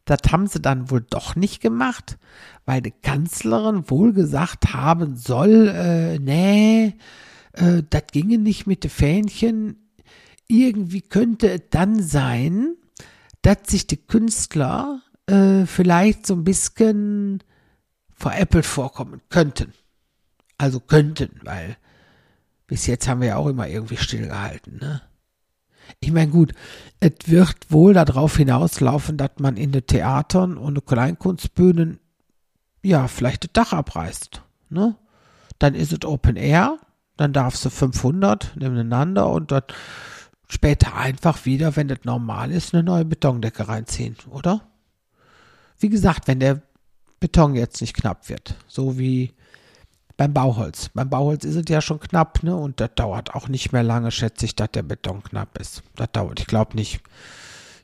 das 0.05 0.33
haben 0.33 0.47
sie 0.47 0.61
dann 0.61 0.91
wohl 0.91 1.05
doch 1.09 1.37
nicht 1.37 1.61
gemacht, 1.61 2.19
weil 2.67 2.83
die 2.83 2.91
Kanzlerin 2.91 3.89
wohl 3.89 4.13
gesagt 4.13 4.73
haben 4.73 5.17
soll, 5.17 5.69
äh, 5.69 6.19
nee, 6.19 6.95
äh, 7.53 7.83
das 7.89 8.05
ginge 8.13 8.39
nicht 8.39 8.67
mit 8.67 8.85
den 8.85 8.91
Fähnchen. 8.91 9.91
Irgendwie 10.49 11.03
könnte 11.03 11.51
es 11.51 11.63
dann 11.71 12.03
sein, 12.03 12.75
dass 13.43 13.59
sich 13.69 13.87
die 13.87 14.05
Künstler 14.05 15.01
äh, 15.27 15.65
vielleicht 15.67 16.27
so 16.27 16.35
ein 16.35 16.45
bisschen 16.45 17.43
veräppelt 18.11 18.67
vorkommen 18.67 19.21
könnten. 19.29 19.73
Also 20.59 20.81
könnten, 20.81 21.41
weil 21.45 21.77
bis 22.67 22.87
jetzt 22.87 23.09
haben 23.09 23.21
wir 23.21 23.29
ja 23.29 23.37
auch 23.37 23.47
immer 23.47 23.69
irgendwie 23.69 23.97
stillgehalten, 23.97 24.79
ne? 24.79 25.03
Ich 25.99 26.13
meine, 26.13 26.31
gut, 26.31 26.53
es 27.01 27.13
wird 27.27 27.71
wohl 27.71 27.95
darauf 27.95 28.37
hinauslaufen, 28.37 29.17
dass 29.17 29.31
man 29.39 29.57
in 29.57 29.73
den 29.73 29.87
Theatern 29.87 30.57
und 30.57 30.87
Kleinkunstbühnen 30.87 31.99
ja 32.83 33.09
vielleicht 33.09 33.45
das 33.45 33.53
Dach 33.53 33.73
abreißt. 33.73 34.43
Ne? 34.69 34.97
Dann 35.59 35.75
ist 35.75 35.93
es 35.93 36.05
Open 36.05 36.37
Air, 36.37 36.79
dann 37.17 37.33
darfst 37.33 37.65
du 37.65 37.71
500 37.71 38.57
nebeneinander 38.57 39.29
und 39.29 39.51
dort 39.51 39.75
später 40.49 40.97
einfach 40.97 41.45
wieder, 41.45 41.77
wenn 41.77 41.89
das 41.89 42.01
normal 42.05 42.51
ist, 42.51 42.75
eine 42.75 42.83
neue 42.83 43.05
Betondecke 43.05 43.69
reinziehen, 43.69 44.17
oder? 44.31 44.63
Wie 45.79 45.89
gesagt, 45.89 46.29
wenn 46.29 46.41
der 46.41 46.63
Beton 47.21 47.55
jetzt 47.55 47.81
nicht 47.81 47.95
knapp 47.95 48.29
wird, 48.29 48.57
so 48.67 48.99
wie 48.99 49.35
beim 50.21 50.35
Bauholz. 50.35 50.91
Beim 50.91 51.09
Bauholz 51.09 51.47
ist 51.47 51.55
es 51.55 51.65
ja 51.71 51.81
schon 51.81 51.99
knapp, 51.99 52.43
ne? 52.43 52.55
Und 52.55 52.79
das 52.79 52.91
dauert 52.95 53.35
auch 53.35 53.49
nicht 53.49 53.73
mehr 53.73 53.83
lange, 53.83 54.11
schätze 54.11 54.45
ich, 54.45 54.55
dass 54.55 54.71
der 54.71 54.83
Beton 54.83 55.23
knapp 55.23 55.57
ist. 55.59 55.83
Das 55.97 56.13
dauert, 56.13 56.41
ich 56.41 56.47
glaube 56.47 56.77
nicht. 56.77 57.01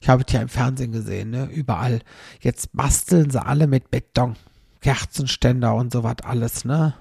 Ich 0.02 0.10
habe 0.10 0.22
es 0.26 0.30
ja 0.34 0.42
im 0.42 0.50
Fernsehen 0.50 0.92
gesehen, 0.92 1.30
ne? 1.30 1.46
Überall. 1.46 2.02
Jetzt 2.40 2.76
basteln 2.76 3.30
sie 3.30 3.42
alle 3.42 3.66
mit 3.66 3.90
Beton. 3.90 4.36
Kerzenständer 4.82 5.74
und 5.74 5.94
so 5.94 6.04
was 6.04 6.16
alles, 6.24 6.66
ne? 6.66 6.92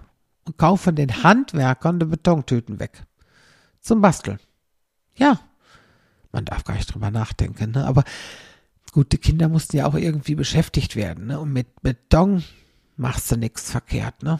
Und 0.45 0.57
kaufen 0.57 0.95
den 0.95 1.21
Handwerkern 1.21 1.99
die 1.99 2.05
Betontüten 2.05 2.79
weg. 2.79 3.03
Zum 3.81 3.99
Basteln. 3.99 4.39
Ja. 5.17 5.41
Man 6.31 6.45
darf 6.45 6.63
gar 6.63 6.75
nicht 6.75 6.93
drüber 6.93 7.11
nachdenken, 7.11 7.71
ne? 7.71 7.85
Aber 7.85 8.05
gut, 8.93 9.11
die 9.11 9.17
Kinder 9.17 9.49
mussten 9.49 9.75
ja 9.75 9.85
auch 9.85 9.95
irgendwie 9.95 10.35
beschäftigt 10.35 10.95
werden, 10.95 11.27
ne? 11.27 11.41
Und 11.41 11.51
mit 11.51 11.81
Beton 11.81 12.41
machst 12.95 13.29
du 13.33 13.35
nichts 13.35 13.69
verkehrt, 13.69 14.23
ne? 14.23 14.39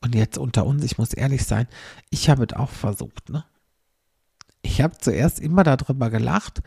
Und 0.00 0.14
jetzt 0.14 0.38
unter 0.38 0.64
uns, 0.64 0.84
ich 0.84 0.98
muss 0.98 1.12
ehrlich 1.12 1.44
sein, 1.44 1.66
ich 2.10 2.30
habe 2.30 2.44
es 2.44 2.56
auch 2.56 2.70
versucht, 2.70 3.30
ne? 3.30 3.44
Ich 4.62 4.80
habe 4.80 4.96
zuerst 4.98 5.40
immer 5.40 5.64
darüber 5.64 6.10
gelacht, 6.10 6.62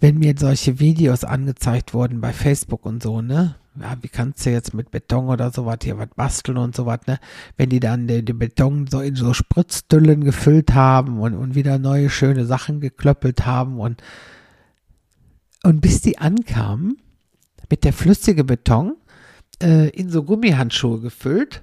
wenn 0.00 0.18
mir 0.18 0.34
solche 0.36 0.80
Videos 0.80 1.24
angezeigt 1.24 1.94
wurden 1.94 2.20
bei 2.20 2.32
Facebook 2.32 2.84
und 2.86 3.02
so, 3.02 3.20
ne? 3.20 3.56
Ja, 3.80 3.96
wie 4.02 4.08
kannst 4.08 4.44
du 4.44 4.50
jetzt 4.50 4.74
mit 4.74 4.90
Beton 4.90 5.28
oder 5.28 5.50
sowas 5.50 5.78
hier 5.82 5.96
was 5.98 6.08
basteln 6.14 6.58
und 6.58 6.76
sowas, 6.76 7.00
ne? 7.06 7.18
Wenn 7.56 7.70
die 7.70 7.80
dann 7.80 8.06
den, 8.06 8.24
den 8.24 8.38
Beton 8.38 8.86
so 8.86 9.00
in 9.00 9.16
so 9.16 9.32
Spritzdüllen 9.32 10.24
gefüllt 10.24 10.74
haben 10.74 11.20
und, 11.20 11.34
und 11.34 11.54
wieder 11.54 11.78
neue 11.78 12.10
schöne 12.10 12.44
Sachen 12.44 12.80
geklöppelt 12.80 13.46
haben 13.46 13.80
und, 13.80 14.02
und 15.62 15.80
bis 15.80 16.00
die 16.00 16.18
ankamen, 16.18 16.98
mit 17.70 17.84
der 17.84 17.92
flüssige 17.92 18.44
Beton, 18.44 18.96
äh, 19.62 19.88
in 19.88 20.10
so 20.10 20.22
Gummihandschuhe 20.22 21.00
gefüllt 21.00 21.62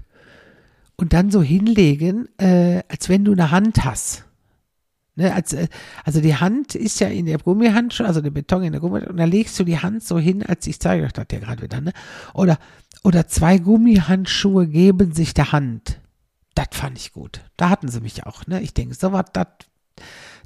und 0.99 1.13
dann 1.13 1.31
so 1.31 1.41
hinlegen, 1.41 2.27
äh, 2.37 2.83
als 2.89 3.07
wenn 3.07 3.23
du 3.23 3.31
eine 3.31 3.51
Hand 3.51 3.85
hast. 3.85 4.25
Ne, 5.15 5.33
als, 5.33 5.53
äh, 5.53 5.69
also 6.03 6.19
die 6.19 6.35
Hand 6.35 6.75
ist 6.75 6.99
ja 6.99 7.07
in 7.07 7.25
der 7.25 7.37
Gummihandschuhe, 7.37 8.05
also 8.05 8.19
der 8.19 8.31
Beton 8.31 8.63
in 8.63 8.73
der 8.73 8.81
Gummihandschuhe, 8.81 9.13
und 9.13 9.17
da 9.17 9.23
legst 9.23 9.57
du 9.57 9.63
die 9.63 9.79
Hand 9.79 10.03
so 10.03 10.19
hin, 10.19 10.45
als 10.45 10.67
ich 10.67 10.77
zeige 10.81 11.05
euch 11.05 11.13
das 11.13 11.27
ja 11.31 11.39
gerade 11.39 11.61
wieder, 11.61 11.79
ne? 11.79 11.93
Oder, 12.33 12.59
oder 13.05 13.29
zwei 13.29 13.59
Gummihandschuhe 13.59 14.67
geben 14.67 15.13
sich 15.13 15.33
der 15.33 15.53
Hand. 15.53 16.01
Das 16.53 16.67
fand 16.71 16.97
ich 16.97 17.13
gut. 17.13 17.45
Da 17.55 17.69
hatten 17.69 17.87
sie 17.87 18.01
mich 18.01 18.25
auch, 18.25 18.45
ne? 18.45 18.61
Ich 18.61 18.73
denke, 18.73 18.93
so 18.93 19.13
was, 19.13 19.27
das, 19.31 19.47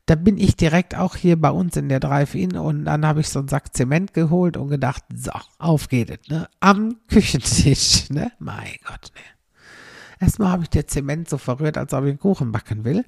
da 0.06 0.14
bin 0.14 0.38
ich 0.38 0.56
direkt 0.56 0.94
auch 0.94 1.16
hier 1.16 1.42
bei 1.42 1.50
uns 1.50 1.76
in 1.78 1.90
der 1.90 2.00
Drive-In 2.00 2.58
und 2.58 2.86
dann 2.86 3.08
habe 3.08 3.22
ich 3.22 3.30
so 3.30 3.40
einen 3.40 3.48
Sack 3.48 3.76
Zement 3.76 4.14
geholt 4.14 4.56
und 4.56 4.68
gedacht, 4.68 5.04
so, 5.16 5.32
auf 5.58 5.90
geht 5.90 6.12
es, 6.12 6.30
ne? 6.30 6.48
Am 6.60 6.98
Küchentisch, 7.08 8.12
ne? 8.12 8.32
Mein 8.38 8.76
Gott, 8.86 9.12
ne? 9.16 9.33
Erstmal 10.24 10.54
habe 10.54 10.64
ich 10.64 10.70
der 10.70 10.88
Zement 10.88 11.28
so 11.28 11.38
verrührt, 11.38 11.78
als 11.78 11.94
ob 11.94 12.06
ich 12.06 12.12
einen 12.12 12.20
Kuchen 12.20 12.54
backen 12.54 12.86
will 12.86 13.04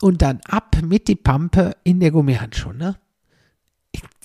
und 0.00 0.22
dann 0.22 0.40
ab 0.48 0.76
mit 0.84 1.08
die 1.08 1.16
Pampe 1.16 1.76
in 1.82 1.98
der 1.98 2.12
Gummihandschuhe, 2.12 2.74
ne? 2.74 2.96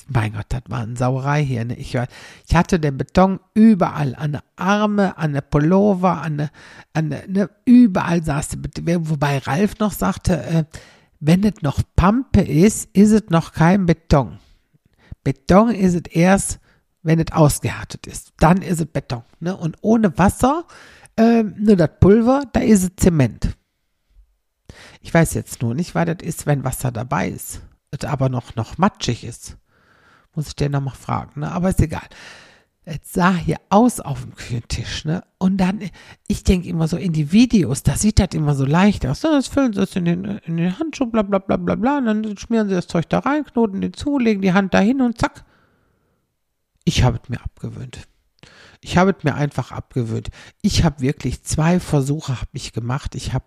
Mein 0.09 0.33
Gott, 0.33 0.45
das 0.49 0.61
war 0.67 0.81
eine 0.81 0.95
Sauerei 0.95 1.43
hier, 1.43 1.65
ne? 1.65 1.75
Ich, 1.75 1.95
ich 1.95 2.55
hatte 2.55 2.79
den 2.79 2.99
Beton 2.99 3.39
überall, 3.55 4.13
an 4.13 4.33
der 4.33 4.43
Arme, 4.57 5.17
an 5.17 5.33
der 5.33 5.41
Pullover, 5.41 6.21
an 6.21 6.37
der, 6.37 6.51
an 6.93 7.09
der, 7.09 7.27
ne? 7.27 7.49
Überall 7.65 8.23
saß 8.23 8.49
der 8.49 8.57
Beton, 8.57 9.09
wobei 9.09 9.39
Ralf 9.39 9.79
noch 9.79 9.91
sagte, 9.91 10.43
äh, 10.43 10.65
wenn 11.19 11.43
es 11.43 11.63
noch 11.63 11.81
Pampe 11.95 12.41
ist, 12.41 12.89
ist 12.93 13.11
es 13.11 13.23
noch 13.29 13.53
kein 13.53 13.87
Beton. 13.87 14.37
Beton 15.23 15.71
ist 15.71 15.95
es 15.95 16.13
erst, 16.13 16.59
wenn 17.01 17.19
es 17.19 17.31
ausgehärtet 17.31 18.05
ist. 18.05 18.33
Dann 18.37 18.61
ist 18.61 18.81
es 18.81 18.85
Beton, 18.85 19.23
ne? 19.39 19.57
Und 19.57 19.77
ohne 19.81 20.15
Wasser, 20.19 20.65
äh, 21.17 21.43
nur 21.43 21.75
das 21.75 21.89
Pulver, 21.99 22.43
da 22.51 22.59
ist 22.59 22.83
es 22.83 22.91
Zement. 22.97 23.55
Ich 25.01 25.13
weiß 25.13 25.33
jetzt 25.33 25.61
nur 25.61 25.75
nicht, 25.75 25.95
weil 25.95 26.05
das 26.05 26.25
ist, 26.25 26.45
wenn 26.45 26.63
Wasser 26.63 26.91
dabei 26.91 27.29
ist, 27.29 27.61
es 27.91 28.05
aber 28.05 28.29
noch, 28.29 28.55
noch 28.55 28.77
matschig 28.77 29.23
ist. 29.23 29.57
Muss 30.35 30.47
ich 30.47 30.55
dir 30.55 30.69
nochmal 30.69 30.95
fragen, 30.95 31.41
ne? 31.41 31.51
Aber 31.51 31.69
ist 31.69 31.81
egal. 31.81 32.07
Es 32.85 33.13
sah 33.13 33.33
hier 33.33 33.57
aus 33.69 33.99
auf 33.99 34.21
dem 34.21 34.35
Küchentisch, 34.35 35.05
ne? 35.05 35.23
Und 35.37 35.57
dann, 35.57 35.79
ich 36.27 36.43
denke 36.43 36.67
immer 36.67 36.87
so 36.87 36.97
in 36.97 37.13
die 37.13 37.31
Videos, 37.31 37.83
da 37.83 37.95
sieht 37.95 38.19
das 38.19 38.29
immer 38.33 38.55
so 38.55 38.65
leicht 38.65 39.05
aus. 39.05 39.23
Ne? 39.23 39.31
Das 39.31 39.47
füllen 39.47 39.73
sie 39.73 39.81
es 39.81 39.95
in 39.95 40.05
den, 40.05 40.25
in 40.25 40.57
den 40.57 40.79
Handschuh, 40.79 41.05
bla 41.05 41.21
bla 41.21 41.37
bla 41.39 41.57
bla 41.57 41.75
bla. 41.75 41.97
Und 41.99 42.05
dann 42.05 42.37
schmieren 42.37 42.69
sie 42.69 42.75
das 42.75 42.87
Zeug 42.87 43.07
da 43.09 43.19
rein, 43.19 43.45
knoten 43.45 43.81
den 43.81 43.93
zu, 43.93 44.17
legen 44.17 44.41
die 44.41 44.53
Hand 44.53 44.73
dahin 44.73 45.01
und 45.01 45.19
zack. 45.19 45.45
Ich 46.85 47.03
habe 47.03 47.19
es 47.21 47.29
mir 47.29 47.41
abgewöhnt. 47.41 48.07
Ich 48.83 48.97
habe 48.97 49.15
es 49.17 49.23
mir 49.23 49.35
einfach 49.35 49.71
abgewöhnt. 49.71 50.29
Ich 50.61 50.83
habe 50.83 50.99
wirklich 50.99 51.43
zwei 51.43 51.79
Versuche 51.79 52.39
habe 52.39 52.49
ich 52.53 52.73
gemacht. 52.73 53.15
Ich 53.15 53.33
habe 53.33 53.45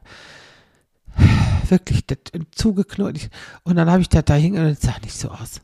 wirklich 1.69 2.07
das 2.07 2.19
zugeknurrt. 2.53 3.29
Und 3.63 3.77
dann 3.77 3.91
habe 3.91 4.01
ich 4.01 4.09
das 4.09 4.25
da 4.25 4.35
hinge 4.35 4.61
und 4.61 4.67
es 4.67 4.81
sah 4.81 4.99
nicht 5.03 5.15
so 5.15 5.31
aus. 5.31 5.61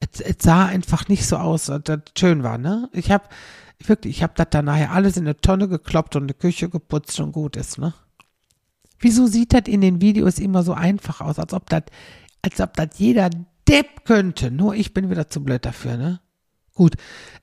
Es, 0.00 0.20
es, 0.20 0.36
sah 0.40 0.66
einfach 0.66 1.08
nicht 1.08 1.26
so 1.26 1.36
aus, 1.36 1.66
dass 1.66 1.82
das 1.84 2.00
schön 2.18 2.42
war, 2.42 2.56
ne? 2.56 2.88
Ich 2.92 3.10
habe 3.10 3.24
wirklich, 3.84 4.16
ich 4.16 4.22
habe 4.22 4.32
das 4.34 4.46
dann 4.50 4.64
nachher 4.64 4.92
alles 4.92 5.18
in 5.18 5.24
eine 5.24 5.36
Tonne 5.36 5.68
gekloppt 5.68 6.16
und 6.16 6.22
eine 6.22 6.34
Küche 6.34 6.70
geputzt 6.70 7.20
und 7.20 7.32
gut 7.32 7.56
ist, 7.56 7.78
ne? 7.78 7.92
Wieso 8.98 9.26
sieht 9.26 9.52
das 9.52 9.62
in 9.66 9.82
den 9.82 10.00
Videos 10.00 10.38
immer 10.38 10.62
so 10.62 10.72
einfach 10.72 11.20
aus, 11.20 11.38
als 11.38 11.52
ob 11.52 11.68
das, 11.68 11.82
als 12.42 12.60
ob 12.60 12.74
das 12.74 12.88
jeder 12.96 13.28
Depp 13.68 14.04
könnte? 14.04 14.50
Nur 14.50 14.74
ich 14.74 14.94
bin 14.94 15.10
wieder 15.10 15.28
zu 15.28 15.44
blöd 15.44 15.66
dafür, 15.66 15.98
ne? 15.98 16.20
Gut, 16.80 16.96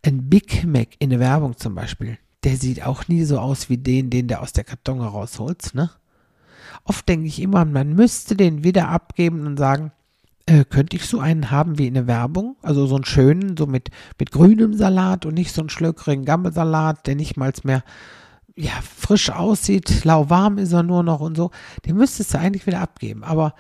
ein 0.03 0.31
Big 0.31 0.65
Mac 0.65 0.95
in 0.97 1.11
der 1.11 1.19
Werbung 1.19 1.57
zum 1.57 1.75
Beispiel, 1.75 2.17
der 2.43 2.57
sieht 2.57 2.83
auch 2.83 3.07
nie 3.07 3.23
so 3.23 3.37
aus 3.37 3.69
wie 3.69 3.77
den, 3.77 4.09
den 4.09 4.27
der 4.27 4.41
aus 4.41 4.51
der 4.51 4.63
Karton 4.63 4.99
rausholt, 4.99 5.75
ne? 5.75 5.91
Oft 6.85 7.07
denke 7.07 7.27
ich 7.27 7.39
immer, 7.39 7.63
man 7.63 7.93
müsste 7.93 8.35
den 8.35 8.63
wieder 8.63 8.87
abgeben 8.87 9.45
und 9.45 9.57
sagen, 9.57 9.91
äh, 10.47 10.65
könnte 10.65 10.95
ich 10.95 11.05
so 11.05 11.19
einen 11.19 11.51
haben 11.51 11.77
wie 11.77 11.85
in 11.85 11.93
der 11.93 12.07
Werbung? 12.07 12.55
Also 12.63 12.87
so 12.87 12.95
einen 12.95 13.05
schönen, 13.05 13.55
so 13.57 13.67
mit, 13.67 13.91
mit 14.17 14.31
grünem 14.31 14.73
Salat 14.73 15.27
und 15.27 15.35
nicht 15.35 15.53
so 15.53 15.61
einen 15.61 15.69
schlöckrigen 15.69 16.25
Gammelsalat, 16.25 17.05
der 17.05 17.13
nicht 17.13 17.37
mal 17.37 17.53
mehr 17.63 17.83
ja, 18.55 18.71
frisch 18.81 19.29
aussieht, 19.29 20.03
lauwarm 20.03 20.57
ist 20.57 20.73
er 20.73 20.81
nur 20.81 21.03
noch 21.03 21.19
und 21.19 21.37
so. 21.37 21.51
Den 21.85 21.97
müsstest 21.97 22.33
du 22.33 22.39
eigentlich 22.39 22.65
wieder 22.65 22.81
abgeben. 22.81 23.23
Aber 23.23 23.53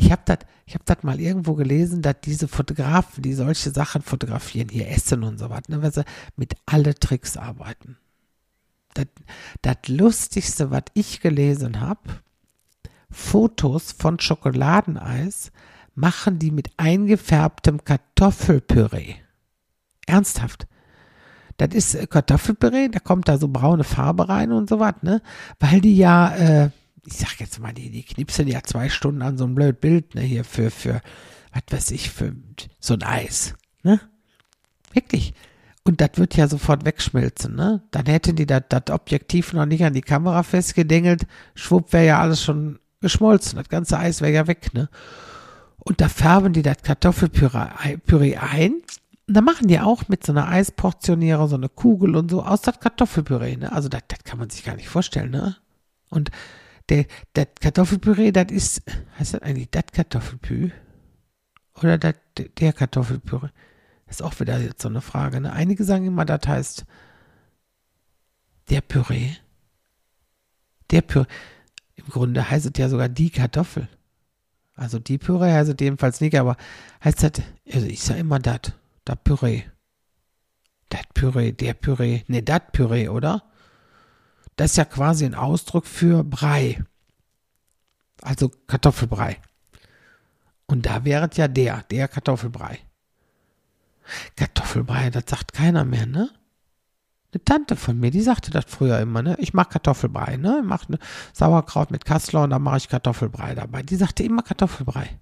ich 0.00 0.12
habe 0.12 0.22
das 0.24 0.38
hab 0.68 1.04
mal 1.04 1.20
irgendwo 1.20 1.54
gelesen, 1.54 2.02
dass 2.02 2.16
diese 2.22 2.48
Fotografen, 2.48 3.22
die 3.22 3.34
solche 3.34 3.70
Sachen 3.70 4.02
fotografieren, 4.02 4.68
hier 4.68 4.88
Essen 4.88 5.22
und 5.22 5.38
so 5.38 5.50
was, 5.50 5.68
ne, 5.68 5.82
weil 5.82 5.92
sie 5.92 6.04
mit 6.36 6.54
alle 6.66 6.94
Tricks 6.94 7.36
arbeiten 7.36 7.96
das, 8.94 9.06
das 9.62 9.76
Lustigste, 9.88 10.70
was 10.70 10.84
ich 10.94 11.20
gelesen 11.20 11.80
habe, 11.80 12.00
Fotos 13.10 13.92
von 13.92 14.20
Schokoladeneis 14.20 15.50
machen 15.94 16.38
die 16.38 16.50
mit 16.50 16.70
eingefärbtem 16.76 17.84
Kartoffelpüree. 17.84 19.16
Ernsthaft. 20.06 20.66
Das 21.56 21.74
ist 21.74 21.94
äh, 21.94 22.06
Kartoffelpüree, 22.06 22.88
da 22.88 23.00
kommt 23.00 23.28
da 23.28 23.36
so 23.36 23.48
braune 23.48 23.84
Farbe 23.84 24.28
rein 24.28 24.52
und 24.52 24.68
so 24.68 24.78
was, 24.78 24.94
ne? 25.02 25.20
Weil 25.58 25.80
die 25.80 25.96
ja, 25.96 26.34
äh, 26.36 26.70
ich 27.06 27.14
sag 27.14 27.40
jetzt 27.40 27.58
mal, 27.60 27.72
die, 27.72 27.90
die 27.90 28.02
knipsen 28.02 28.48
ja 28.48 28.62
zwei 28.62 28.88
Stunden 28.88 29.22
an 29.22 29.38
so 29.38 29.44
ein 29.44 29.54
blöd 29.54 29.80
Bild, 29.80 30.14
ne, 30.14 30.22
hier 30.22 30.44
für, 30.44 30.70
für, 30.70 31.00
was 31.52 31.62
weiß 31.70 31.90
ich, 31.92 32.10
für 32.10 32.34
so 32.78 32.94
ein 32.94 33.02
Eis, 33.02 33.54
ne? 33.82 34.00
Wirklich. 34.92 35.34
Und 35.84 36.00
das 36.00 36.10
wird 36.14 36.36
ja 36.36 36.46
sofort 36.46 36.84
wegschmilzen, 36.84 37.54
ne? 37.54 37.82
Dann 37.90 38.06
hätten 38.06 38.36
die 38.36 38.46
das 38.46 38.62
Objektiv 38.90 39.52
noch 39.52 39.66
nicht 39.66 39.84
an 39.84 39.94
die 39.94 40.02
Kamera 40.02 40.42
festgedengelt, 40.42 41.26
schwupp 41.54 41.92
wäre 41.92 42.06
ja 42.06 42.20
alles 42.20 42.42
schon 42.42 42.78
geschmolzen, 43.00 43.56
das 43.56 43.68
ganze 43.68 43.98
Eis 43.98 44.20
wäre 44.20 44.32
ja 44.32 44.46
weg, 44.46 44.74
ne? 44.74 44.88
Und 45.78 46.00
da 46.02 46.08
färben 46.08 46.52
die 46.52 46.62
das 46.62 46.82
Kartoffelpüree 46.82 48.36
ein. 48.36 48.74
Und 49.26 49.34
da 49.34 49.40
machen 49.40 49.68
die 49.68 49.80
auch 49.80 50.08
mit 50.08 50.26
so 50.26 50.32
einer 50.32 50.48
Eisportionierer 50.48 51.48
so 51.48 51.56
eine 51.56 51.70
Kugel 51.70 52.16
und 52.16 52.30
so 52.30 52.42
aus 52.42 52.60
das 52.60 52.80
Kartoffelpüree, 52.80 53.56
ne? 53.56 53.72
Also 53.72 53.88
das 53.88 54.02
kann 54.24 54.38
man 54.38 54.50
sich 54.50 54.64
gar 54.64 54.76
nicht 54.76 54.88
vorstellen, 54.88 55.30
ne? 55.30 55.56
Und 56.10 56.30
der, 56.90 57.06
das 57.32 57.46
Kartoffelpüree, 57.60 58.32
das 58.32 58.50
ist, 58.50 58.82
heißt 59.18 59.34
das 59.34 59.42
eigentlich 59.42 59.70
das 59.70 59.84
Kartoffelpü? 59.92 60.70
Oder 61.74 61.98
das, 61.98 62.14
der 62.36 62.72
Kartoffelpüree? 62.72 63.48
Ist 64.06 64.22
auch 64.22 64.38
wieder 64.40 64.58
jetzt 64.58 64.82
so 64.82 64.88
eine 64.88 65.00
Frage. 65.00 65.40
Ne? 65.40 65.52
Einige 65.52 65.84
sagen 65.84 66.04
immer, 66.04 66.24
das 66.24 66.46
heißt 66.46 66.84
der 68.68 68.80
Püree. 68.80 69.30
Der 70.90 71.02
Püree. 71.02 71.26
Im 71.94 72.06
Grunde 72.06 72.50
heißt 72.50 72.66
es 72.66 72.72
ja 72.76 72.88
sogar 72.88 73.08
die 73.08 73.30
Kartoffel. 73.30 73.88
Also 74.74 74.98
die 74.98 75.18
Püree 75.18 75.52
heißt 75.52 75.70
es 75.70 75.76
jedenfalls 75.78 76.20
nicht, 76.20 76.36
aber 76.36 76.56
heißt 77.04 77.22
das, 77.22 77.32
also 77.72 77.86
ich 77.86 78.00
sage 78.00 78.20
immer 78.20 78.38
das, 78.40 78.72
das 79.04 79.18
Püree. 79.22 79.62
Das 80.88 81.02
Püree, 81.14 81.52
der 81.52 81.74
Püree, 81.74 82.22
ne, 82.26 82.42
das 82.42 82.62
Püree, 82.72 83.08
oder? 83.08 83.49
Das 84.60 84.72
ist 84.72 84.76
ja 84.76 84.84
quasi 84.84 85.24
ein 85.24 85.34
Ausdruck 85.34 85.86
für 85.86 86.22
Brei. 86.22 86.84
Also 88.20 88.50
Kartoffelbrei. 88.66 89.38
Und 90.66 90.84
da 90.84 91.06
wäre 91.06 91.30
es 91.30 91.38
ja 91.38 91.48
der, 91.48 91.82
der 91.84 92.08
Kartoffelbrei. 92.08 92.78
Kartoffelbrei, 94.36 95.08
das 95.08 95.24
sagt 95.28 95.54
keiner 95.54 95.86
mehr, 95.86 96.04
ne? 96.04 96.28
Eine 97.32 97.42
Tante 97.42 97.74
von 97.74 97.98
mir, 97.98 98.10
die 98.10 98.20
sagte 98.20 98.50
das 98.50 98.66
früher 98.66 98.98
immer, 99.00 99.22
ne? 99.22 99.34
Ich 99.38 99.54
mache 99.54 99.70
Kartoffelbrei, 99.70 100.36
ne? 100.36 100.58
Ich 100.60 100.68
mache 100.68 100.92
ne 100.92 100.98
Sauerkraut 101.32 101.90
mit 101.90 102.04
Kassler 102.04 102.42
und 102.42 102.50
dann 102.50 102.60
mache 102.60 102.76
ich 102.76 102.88
Kartoffelbrei 102.90 103.54
dabei. 103.54 103.82
Die 103.82 103.96
sagte 103.96 104.24
immer 104.24 104.42
Kartoffelbrei. 104.42 105.20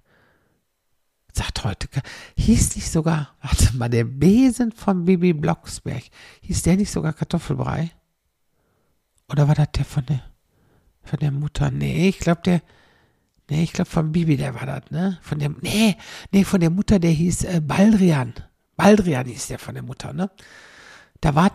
Sagt 1.31 1.63
heute, 1.63 1.87
hieß 2.35 2.75
nicht 2.75 2.91
sogar, 2.91 3.37
warte 3.41 3.77
mal, 3.77 3.87
der 3.87 4.03
Besen 4.03 4.73
von 4.73 5.05
Bibi 5.05 5.31
Blocksberg, 5.31 6.03
hieß 6.41 6.63
der 6.63 6.75
nicht 6.75 6.91
sogar 6.91 7.13
Kartoffelbrei? 7.13 7.91
Oder 9.31 9.47
war 9.47 9.55
das 9.55 9.71
der 9.75 9.85
von 9.85 10.05
der, 10.05 10.21
von 11.03 11.19
der 11.19 11.31
Mutter? 11.31 11.71
Nee, 11.71 12.09
ich 12.09 12.19
glaube 12.19 12.41
der, 12.43 12.61
Nee, 13.49 13.63
ich 13.63 13.73
glaube 13.73 13.89
von 13.89 14.11
Bibi, 14.11 14.37
der 14.37 14.53
war 14.53 14.65
das, 14.67 14.91
ne? 14.91 15.17
Von 15.21 15.39
dem, 15.39 15.57
nee, 15.61 15.95
nee, 16.31 16.43
von 16.43 16.59
der 16.59 16.69
Mutter, 16.69 16.99
der 16.99 17.11
hieß 17.11 17.45
äh, 17.45 17.61
Baldrian. 17.61 18.33
Baldrian 18.75 19.25
hieß 19.25 19.47
der 19.47 19.57
von 19.57 19.73
der 19.73 19.83
Mutter, 19.83 20.13
ne? 20.13 20.29
Da 21.19 21.33
war, 21.33 21.51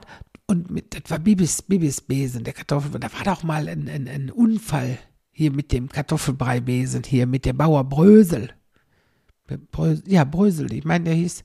und 0.47 0.71
mit, 0.71 0.95
das 0.95 1.09
war 1.11 1.21
Bibis, 1.21 1.63
Bibis 1.63 2.01
Besen, 2.01 2.43
der 2.43 2.53
Kartoffel, 2.53 2.99
da 2.99 3.13
war 3.13 3.23
doch 3.23 3.45
mal 3.45 3.69
ein, 3.69 3.89
ein, 3.89 4.09
ein 4.09 4.31
Unfall 4.31 4.99
hier 5.31 5.53
mit 5.53 5.71
dem 5.73 5.89
Kartoffelbreibesen, 5.89 7.05
hier 7.05 7.27
mit 7.27 7.45
dem 7.45 7.57
Bauer 7.57 7.85
Brösel. 7.85 8.51
Brösel 9.71 10.03
ja, 10.07 10.25
Brösel, 10.25 10.73
ich 10.73 10.85
meine, 10.85 11.05
der 11.05 11.15
hieß, 11.15 11.45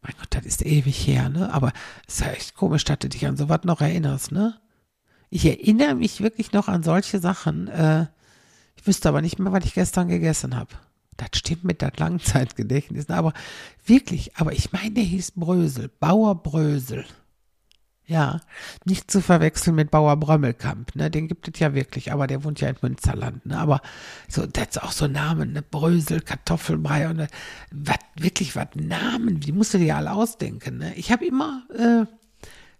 mein 0.00 0.14
Gott, 0.18 0.28
das 0.30 0.46
ist 0.46 0.64
ewig 0.64 1.06
her, 1.06 1.28
ne? 1.28 1.52
Aber 1.52 1.72
es 2.08 2.14
ist 2.14 2.20
ja 2.20 2.32
echt 2.32 2.54
komisch, 2.54 2.84
dass 2.84 3.00
du 3.00 3.08
dich 3.10 3.26
an 3.26 3.36
sowas 3.36 3.60
noch 3.64 3.82
erinnerst, 3.82 4.32
ne? 4.32 4.58
Ich 5.34 5.46
erinnere 5.46 5.94
mich 5.94 6.20
wirklich 6.20 6.52
noch 6.52 6.68
an 6.68 6.82
solche 6.82 7.18
Sachen. 7.18 7.66
Äh, 7.68 8.06
ich 8.76 8.86
wüsste 8.86 9.08
aber 9.08 9.22
nicht 9.22 9.38
mehr, 9.38 9.50
was 9.50 9.64
ich 9.64 9.72
gestern 9.72 10.08
gegessen 10.08 10.54
habe. 10.54 10.74
Das 11.16 11.30
stimmt 11.32 11.64
mit 11.64 11.80
der 11.80 11.90
Langzeitgedächtnis. 11.96 13.08
Aber 13.08 13.32
wirklich, 13.86 14.36
aber 14.36 14.52
ich 14.52 14.72
meine, 14.72 14.90
der 14.90 15.04
hieß 15.04 15.32
Brösel, 15.36 15.90
Bauer 16.00 16.42
Brösel. 16.42 17.06
Ja, 18.04 18.42
nicht 18.84 19.10
zu 19.10 19.22
verwechseln 19.22 19.74
mit 19.74 19.90
Bauer 19.90 20.18
Brömmelkamp, 20.18 20.94
ne? 20.96 21.10
Den 21.10 21.28
gibt 21.28 21.48
es 21.48 21.58
ja 21.60 21.72
wirklich, 21.72 22.12
aber 22.12 22.26
der 22.26 22.44
wohnt 22.44 22.60
ja 22.60 22.68
in 22.68 22.76
Münsterland, 22.82 23.46
ne? 23.46 23.56
Aber 23.56 23.80
so, 24.28 24.44
das 24.44 24.68
ist 24.68 24.82
auch 24.82 24.92
so 24.92 25.06
Namen, 25.06 25.52
ne? 25.52 25.62
Brösel, 25.62 26.20
Kartoffelbrei 26.20 27.08
und 27.08 27.26
was, 27.70 27.98
wirklich 28.16 28.54
was 28.54 28.68
Namen, 28.74 29.40
die 29.40 29.52
musst 29.52 29.72
du 29.72 29.78
dir 29.78 29.96
alle 29.96 30.12
ausdenken, 30.12 30.76
ne? 30.76 30.94
Ich 30.96 31.10
habe 31.10 31.24
immer 31.24 31.62
äh, 31.74 32.04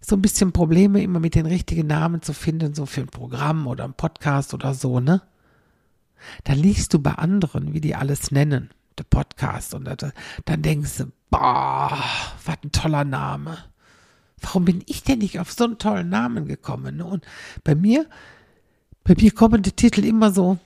so 0.05 0.17
ein 0.17 0.23
bisschen 0.23 0.53
Probleme, 0.53 1.03
immer 1.03 1.21
mit 1.21 1.35
den 1.35 1.47
richtigen 1.47 1.87
Namen 1.87 2.23
zu 2.23 2.33
finden, 2.33 2.75
so 2.75 2.87
für 2.87 3.03
ein 3.03 3.09
Programm 3.09 3.67
oder 3.67 3.85
ein 3.85 3.95
Podcast 3.95 4.53
oder 4.53 4.75
so, 4.75 5.01
ne? 5.01 5.23
Dann 6.45 6.59
liest 6.59 6.93
du 6.95 6.99
bei 6.99 7.13
anderen, 7.13 7.73
wie 7.73 7.81
die 7.81 7.95
alles 7.95 8.31
nennen, 8.31 8.71
der 8.99 9.05
Podcast, 9.05 9.75
und 9.75 9.85
dann 10.45 10.63
denkst 10.63 10.99
du, 10.99 11.13
boah, 11.31 11.99
was 12.45 12.59
ein 12.63 12.73
toller 12.73 13.05
Name 13.05 13.59
warum 14.43 14.65
bin 14.65 14.83
ich 14.87 15.03
denn 15.03 15.21
nicht 15.21 15.39
auf 15.39 15.53
so 15.53 15.65
einen 15.65 15.79
tollen 15.79 16.09
Namen 16.09 16.47
gekommen? 16.47 17.01
Und 17.01 17.25
bei 17.65 17.75
mir, 17.75 18.07
bei 19.05 19.15
mir 19.19 19.33
kommen 19.33 19.63
die 19.63 19.73
Titel 19.73 20.05
immer 20.05 20.33
so, 20.33 20.59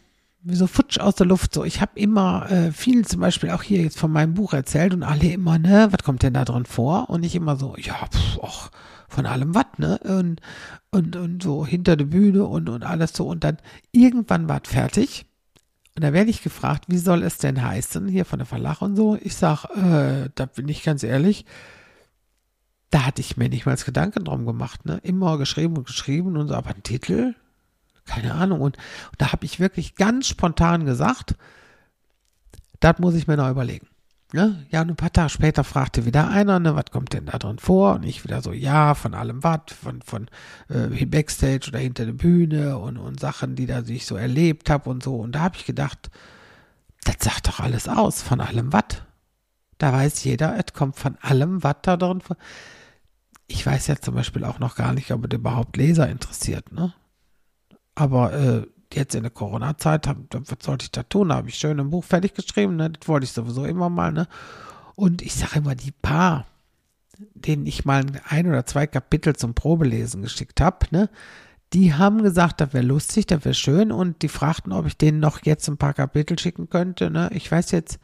wie 0.43 0.57
so 0.57 0.66
futsch 0.66 0.99
aus 0.99 1.16
der 1.16 1.26
Luft. 1.26 1.55
So, 1.55 1.64
ich 1.64 1.81
habe 1.81 1.93
immer 1.95 2.50
äh, 2.50 2.73
viel 2.73 3.07
zum 3.07 3.21
Beispiel 3.21 3.50
auch 3.50 3.62
hier 3.62 3.83
jetzt 3.83 3.99
von 3.99 4.12
meinem 4.12 4.35
Buch 4.35 4.52
erzählt 4.52 4.95
und 4.95 5.02
alle 5.02 5.33
immer, 5.33 5.59
ne, 5.59 5.88
was 5.90 6.05
kommt 6.05 6.23
denn 6.23 6.35
da 6.35 6.45
drin 6.45 6.66
vor? 6.66 7.11
Und 7.11 7.25
ich 7.25 7.35
immer 7.35 7.57
so, 7.57 7.76
ja, 7.76 8.07
pff, 8.07 8.38
och, 8.38 8.71
von 9.16 9.25
allem 9.25 9.54
was, 9.54 9.64
ne? 9.78 9.99
Und, 10.04 10.42
und, 10.90 11.16
und 11.16 11.42
so 11.42 11.66
hinter 11.66 11.96
der 11.96 12.04
Bühne 12.04 12.44
und, 12.44 12.68
und 12.68 12.85
alles 12.85 13.14
so. 13.14 13.26
Und 13.26 13.44
dann 13.44 13.56
irgendwann 13.90 14.46
war 14.46 14.61
es 14.62 14.70
fertig. 14.70 15.25
Und 15.96 16.04
da 16.04 16.12
werde 16.12 16.28
ich 16.28 16.42
gefragt, 16.42 16.85
wie 16.88 16.99
soll 16.99 17.23
es 17.23 17.38
denn 17.38 17.62
heißen, 17.62 18.08
hier 18.08 18.26
von 18.26 18.40
der 18.40 18.46
Verlag 18.46 18.82
und 18.82 18.94
so. 18.94 19.16
Ich 19.18 19.35
sag, 19.35 19.64
äh, 19.75 20.28
da 20.35 20.44
bin 20.44 20.68
ich 20.68 20.82
ganz 20.85 21.02
ehrlich, 21.02 21.46
da 22.90 23.06
hatte 23.06 23.23
ich 23.23 23.38
mir 23.38 23.49
nicht 23.49 23.64
mal 23.64 23.76
Gedanken 23.76 24.25
drum 24.25 24.44
gemacht, 24.44 24.85
ne? 24.85 25.00
Immer 25.02 25.38
geschrieben 25.38 25.78
und 25.78 25.87
geschrieben 25.87 26.37
und 26.37 26.49
so, 26.49 26.54
aber 26.54 26.70
ein 26.70 26.82
Titel? 26.82 27.35
Keine 28.04 28.35
Ahnung. 28.35 28.61
Und, 28.61 28.76
und 28.76 29.16
da 29.16 29.32
habe 29.32 29.46
ich 29.46 29.61
wirklich 29.61 29.94
ganz 29.94 30.28
spontan 30.28 30.85
gesagt, 30.85 31.37
das 32.80 32.99
muss 32.99 33.14
ich 33.14 33.26
mir 33.26 33.38
noch 33.38 33.50
überlegen. 33.50 33.88
Ne? 34.33 34.66
Ja, 34.71 34.83
und 34.83 34.90
ein 34.90 34.97
paar 34.97 35.12
Tage 35.12 35.30
später 35.30 35.62
fragte 35.62 36.04
wieder 36.04 36.28
einer, 36.28 36.59
ne, 36.59 36.75
was 36.75 36.87
kommt 36.90 37.12
denn 37.12 37.26
da 37.26 37.38
drin 37.38 37.59
vor? 37.59 37.95
Und 37.95 38.02
ich 38.02 38.25
wieder 38.25 38.42
so, 38.42 38.52
ja, 38.52 38.95
von 38.95 39.14
allem 39.14 39.42
was, 39.45 39.61
von, 39.80 40.02
von 40.02 40.28
äh, 40.68 41.06
Backstage 41.06 41.66
oder 41.68 41.78
hinter 41.78 42.06
der 42.06 42.12
Bühne 42.12 42.78
und, 42.78 42.97
und 42.97 43.21
Sachen, 43.21 43.54
die 43.54 43.66
da 43.66 43.83
sich 43.83 44.04
so 44.04 44.16
erlebt 44.16 44.68
habe 44.68 44.90
und 44.90 45.02
so. 45.02 45.16
Und 45.16 45.33
da 45.33 45.40
habe 45.40 45.56
ich 45.56 45.64
gedacht, 45.64 46.11
das 47.04 47.16
sagt 47.21 47.49
doch 47.49 47.61
alles 47.61 47.88
aus, 47.88 48.23
von 48.23 48.40
allem 48.40 48.73
was. 48.73 49.02
Da 49.78 49.92
weiß 49.92 50.25
jeder, 50.25 50.56
es 50.59 50.73
kommt 50.73 50.97
von 50.97 51.16
allem 51.20 51.62
was 51.62 51.77
da 51.83 51.96
drin 51.96 52.20
vor 52.20 52.37
ich 53.48 53.64
weiß 53.64 53.87
ja 53.87 53.96
zum 53.96 54.14
Beispiel 54.14 54.44
auch 54.44 54.59
noch 54.59 54.77
gar 54.77 54.92
nicht, 54.92 55.11
ob 55.12 55.24
es 55.24 55.37
überhaupt 55.37 55.77
Leser 55.77 56.09
interessiert, 56.09 56.72
ne? 56.72 56.92
Aber 57.94 58.33
äh, 58.33 58.66
jetzt 58.94 59.14
in 59.14 59.22
der 59.22 59.31
Corona-Zeit, 59.31 60.09
was 60.31 60.64
sollte 60.64 60.85
ich 60.85 60.90
da 60.90 61.03
tun? 61.03 61.29
Da 61.29 61.37
habe 61.37 61.49
ich 61.49 61.57
schön 61.57 61.81
ein 61.81 61.90
Buch 61.90 62.05
fertig 62.05 62.35
geschrieben, 62.35 62.77
ne? 62.77 62.90
Das 62.90 63.09
wollte 63.09 63.25
ich 63.25 63.33
sowieso 63.33 63.64
immer 63.64 63.90
mal, 63.90 64.12
ne? 64.12 64.29
Und 64.94 65.22
ich 65.22 65.35
sage 65.35 65.59
immer, 65.59 65.75
die 65.75 65.90
paar, 65.90 66.46
denen 67.35 67.66
ich 67.66 67.85
mal 67.85 68.05
ein 68.29 68.46
oder 68.46 68.64
zwei 68.66 68.87
Kapitel 68.87 69.37
zum 69.37 69.55
Probelesen 69.55 70.22
geschickt 70.22 70.61
habe, 70.61 70.87
ne? 70.90 71.11
Die 71.72 71.94
haben 71.94 72.22
gesagt, 72.22 72.61
das 72.61 72.72
wäre 72.72 72.85
lustig, 72.85 73.27
das 73.27 73.44
wäre 73.44 73.55
schön 73.55 73.90
und 73.90 74.22
die 74.22 74.29
fragten, 74.29 74.72
ob 74.72 74.87
ich 74.87 74.96
denen 74.96 75.20
noch 75.20 75.44
jetzt 75.44 75.68
ein 75.68 75.79
paar 75.79 75.94
Kapitel 75.94 76.38
schicken 76.38 76.70
könnte, 76.70 77.11
ne? 77.11 77.31
Ich 77.33 77.51
weiß 77.51 77.72
jetzt, 77.72 77.99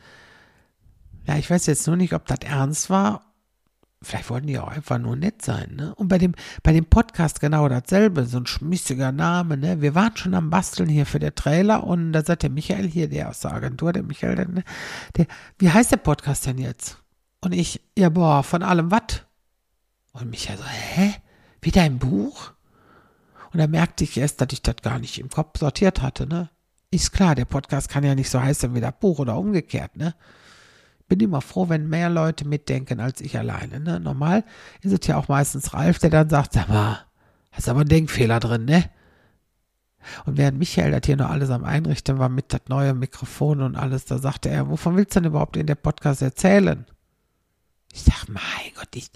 ja, 1.26 1.36
ich 1.36 1.48
weiß 1.48 1.66
jetzt 1.66 1.86
nur 1.86 1.96
nicht, 1.96 2.12
ob 2.12 2.26
das 2.26 2.40
ernst 2.40 2.90
war 2.90 3.31
Vielleicht 4.02 4.30
wollten 4.30 4.46
die 4.46 4.58
auch 4.58 4.68
einfach 4.68 4.98
nur 4.98 5.16
nett 5.16 5.42
sein, 5.42 5.74
ne? 5.76 5.94
Und 5.94 6.08
bei 6.08 6.18
dem, 6.18 6.34
bei 6.62 6.72
dem 6.72 6.84
Podcast 6.86 7.40
genau 7.40 7.68
dasselbe, 7.68 8.24
so 8.24 8.38
ein 8.38 8.46
schmissiger 8.46 9.12
Name, 9.12 9.56
ne? 9.56 9.80
Wir 9.80 9.94
waren 9.94 10.16
schon 10.16 10.34
am 10.34 10.50
Basteln 10.50 10.88
hier 10.88 11.06
für 11.06 11.18
den 11.18 11.34
Trailer 11.34 11.84
und 11.84 12.12
da 12.12 12.24
sagt 12.24 12.42
der 12.42 12.50
Michael 12.50 12.88
hier, 12.88 13.08
der 13.08 13.28
aus 13.28 13.40
der 13.40 13.52
Agentur, 13.52 13.92
der 13.92 14.02
Michael, 14.02 14.36
der, 14.36 14.48
ne? 14.48 14.64
der 15.16 15.26
wie 15.58 15.70
heißt 15.70 15.92
der 15.92 15.98
Podcast 15.98 16.46
denn 16.46 16.58
jetzt? 16.58 16.98
Und 17.40 17.52
ich, 17.52 17.80
ja, 17.96 18.08
boah, 18.08 18.42
von 18.42 18.62
allem 18.62 18.90
was? 18.90 19.22
Und 20.12 20.30
Michael 20.30 20.58
so, 20.58 20.64
hä? 20.64 21.14
Wie 21.60 21.70
dein 21.70 21.98
Buch? 21.98 22.52
Und 23.52 23.58
da 23.58 23.66
merkte 23.66 24.04
ich 24.04 24.16
erst, 24.16 24.40
dass 24.40 24.48
ich 24.52 24.62
das 24.62 24.76
gar 24.82 24.98
nicht 24.98 25.18
im 25.18 25.28
Kopf 25.28 25.58
sortiert 25.58 26.02
hatte, 26.02 26.26
ne? 26.26 26.50
Ist 26.90 27.12
klar, 27.12 27.34
der 27.34 27.44
Podcast 27.46 27.88
kann 27.88 28.04
ja 28.04 28.14
nicht 28.14 28.30
so 28.30 28.40
heißen 28.40 28.74
wie 28.74 28.80
das 28.80 28.98
Buch 29.00 29.18
oder 29.18 29.38
umgekehrt, 29.38 29.96
ne? 29.96 30.14
Bin 31.12 31.28
immer 31.28 31.42
froh, 31.42 31.68
wenn 31.68 31.90
mehr 31.90 32.08
Leute 32.08 32.48
mitdenken 32.48 32.98
als 32.98 33.20
ich 33.20 33.36
alleine. 33.36 33.80
Ne? 33.80 34.00
Normal 34.00 34.44
ist 34.80 34.92
es 34.98 35.06
ja 35.06 35.18
auch 35.18 35.28
meistens 35.28 35.74
Ralf, 35.74 35.98
der 35.98 36.08
dann 36.08 36.30
sagt, 36.30 36.54
sag 36.54 36.70
mal, 36.70 37.00
hast 37.50 37.68
aber 37.68 37.80
einen 37.80 37.90
Denkfehler 37.90 38.40
drin, 38.40 38.64
ne? 38.64 38.88
Und 40.24 40.38
während 40.38 40.58
Michael 40.58 40.90
das 40.90 41.02
hier 41.04 41.18
noch 41.18 41.28
alles 41.28 41.50
am 41.50 41.64
Einrichten 41.64 42.18
war 42.18 42.30
mit 42.30 42.54
das 42.54 42.62
neue 42.68 42.94
Mikrofon 42.94 43.60
und 43.60 43.76
alles, 43.76 44.06
da 44.06 44.16
sagte 44.16 44.48
er, 44.48 44.70
wovon 44.70 44.96
willst 44.96 45.14
du 45.14 45.20
denn 45.20 45.30
überhaupt 45.30 45.58
in 45.58 45.66
der 45.66 45.74
Podcast 45.74 46.22
erzählen? 46.22 46.86
Ich 47.92 48.02
sag, 48.02 48.26
mein 48.28 48.72
Gott, 48.74 48.88
ich, 48.94 49.10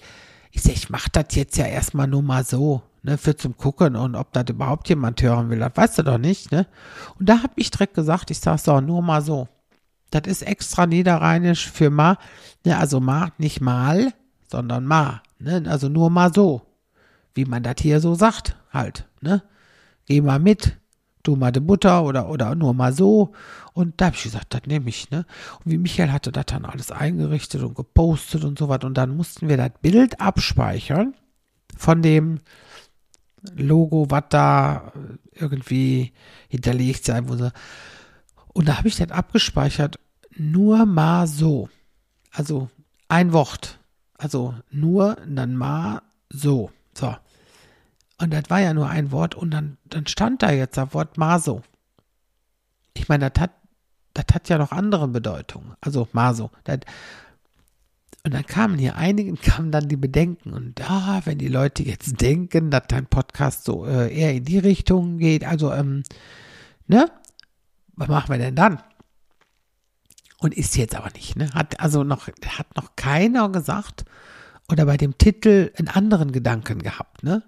ich 0.52 0.62
sag, 0.62 0.74
ich 0.74 0.90
mach 0.90 1.08
das 1.08 1.28
jetzt 1.30 1.56
ja 1.56 1.64
erstmal 1.64 2.08
nur 2.08 2.22
mal 2.22 2.44
so, 2.44 2.82
ne, 3.04 3.16
für 3.16 3.36
zum 3.36 3.56
Gucken 3.56 3.96
und 3.96 4.16
ob 4.16 4.34
das 4.34 4.44
überhaupt 4.50 4.86
jemand 4.90 5.22
hören 5.22 5.48
will, 5.48 5.60
das 5.60 5.72
weißt 5.74 5.98
du 5.98 6.02
doch 6.02 6.18
nicht, 6.18 6.52
ne? 6.52 6.66
Und 7.18 7.26
da 7.26 7.42
hab 7.42 7.52
ich 7.56 7.70
direkt 7.70 7.94
gesagt, 7.94 8.30
ich 8.30 8.38
sag 8.38 8.58
so, 8.58 8.82
nur 8.82 9.00
mal 9.00 9.22
so. 9.22 9.48
Das 10.10 10.22
ist 10.26 10.42
extra 10.42 10.86
niederrheinisch 10.86 11.70
für 11.70 11.90
ma, 11.90 12.18
ne, 12.64 12.78
also 12.78 13.00
ma, 13.00 13.32
nicht 13.38 13.60
mal, 13.60 14.12
sondern 14.50 14.86
ma, 14.86 15.22
ne, 15.38 15.64
also 15.66 15.88
nur 15.88 16.10
mal 16.10 16.32
so, 16.32 16.62
wie 17.34 17.44
man 17.44 17.62
das 17.62 17.76
hier 17.80 18.00
so 18.00 18.14
sagt, 18.14 18.56
halt, 18.72 19.06
ne. 19.20 19.42
Geh 20.06 20.20
mal 20.20 20.38
mit, 20.38 20.78
du 21.26 21.36
mal 21.36 21.50
die 21.50 21.60
Butter 21.60 22.04
oder, 22.04 22.28
oder 22.28 22.54
nur 22.54 22.74
mal 22.74 22.92
so. 22.92 23.32
Und 23.72 24.00
da 24.00 24.06
habe 24.06 24.16
ich 24.16 24.22
gesagt, 24.22 24.54
das 24.54 24.62
nehme 24.66 24.88
ich, 24.88 25.10
ne. 25.10 25.26
Und 25.64 25.72
wie 25.72 25.78
Michael 25.78 26.12
hatte 26.12 26.32
das 26.32 26.46
dann 26.46 26.64
alles 26.64 26.90
eingerichtet 26.90 27.62
und 27.62 27.74
gepostet 27.74 28.44
und 28.44 28.58
so 28.58 28.68
was. 28.68 28.84
Und 28.84 28.94
dann 28.94 29.16
mussten 29.16 29.48
wir 29.48 29.56
das 29.56 29.72
Bild 29.82 30.20
abspeichern 30.20 31.14
von 31.76 32.02
dem 32.02 32.40
Logo, 33.54 34.06
was 34.08 34.24
da 34.30 34.92
irgendwie 35.32 36.12
hinterlegt 36.48 37.04
sein 37.04 37.26
muss. 37.26 37.40
Und 38.56 38.68
da 38.68 38.78
habe 38.78 38.88
ich 38.88 38.96
das 38.96 39.10
abgespeichert, 39.10 39.98
nur 40.34 40.86
mal 40.86 41.26
so. 41.26 41.68
Also 42.30 42.70
ein 43.06 43.34
Wort. 43.34 43.78
Also 44.16 44.54
nur, 44.70 45.16
dann 45.28 45.56
mal 45.56 46.00
so. 46.30 46.70
So. 46.94 47.14
Und 48.16 48.32
das 48.32 48.44
war 48.48 48.62
ja 48.62 48.72
nur 48.72 48.88
ein 48.88 49.12
Wort 49.12 49.34
und 49.34 49.50
dann, 49.50 49.76
dann 49.84 50.06
stand 50.06 50.42
da 50.42 50.52
jetzt 50.52 50.78
das 50.78 50.94
Wort 50.94 51.18
Maso. 51.18 51.64
Ich 52.94 53.10
meine, 53.10 53.28
das 53.28 53.42
hat, 53.42 53.50
das 54.14 54.24
hat 54.32 54.48
ja 54.48 54.56
noch 54.56 54.72
andere 54.72 55.06
Bedeutungen. 55.08 55.74
Also 55.82 56.08
Maso. 56.12 56.50
Das, 56.64 56.78
und 58.24 58.32
dann 58.32 58.46
kamen 58.46 58.78
hier 58.78 58.96
einigen, 58.96 59.36
kamen 59.42 59.70
dann 59.70 59.86
die 59.86 59.98
Bedenken. 59.98 60.54
Und 60.54 60.80
da, 60.80 61.20
wenn 61.26 61.36
die 61.36 61.48
Leute 61.48 61.82
jetzt 61.82 62.22
denken, 62.22 62.70
dass 62.70 62.84
dein 62.88 63.04
Podcast 63.04 63.64
so 63.64 63.84
äh, 63.84 64.10
eher 64.10 64.32
in 64.32 64.44
die 64.44 64.58
Richtung 64.58 65.18
geht, 65.18 65.44
also, 65.44 65.74
ähm, 65.74 66.04
ne? 66.86 67.10
Was 67.96 68.08
machen 68.08 68.30
wir 68.30 68.38
denn 68.38 68.54
dann? 68.54 68.80
Und 70.38 70.54
ist 70.54 70.76
jetzt 70.76 70.94
aber 70.94 71.10
nicht, 71.14 71.36
ne? 71.36 71.50
Hat 71.52 71.80
also 71.80 72.04
noch, 72.04 72.28
hat 72.28 72.76
noch 72.76 72.94
keiner 72.96 73.48
gesagt 73.48 74.04
oder 74.68 74.84
bei 74.86 74.96
dem 74.96 75.16
Titel 75.18 75.72
einen 75.76 75.88
anderen 75.88 76.32
Gedanken 76.32 76.82
gehabt, 76.82 77.22
ne? 77.22 77.42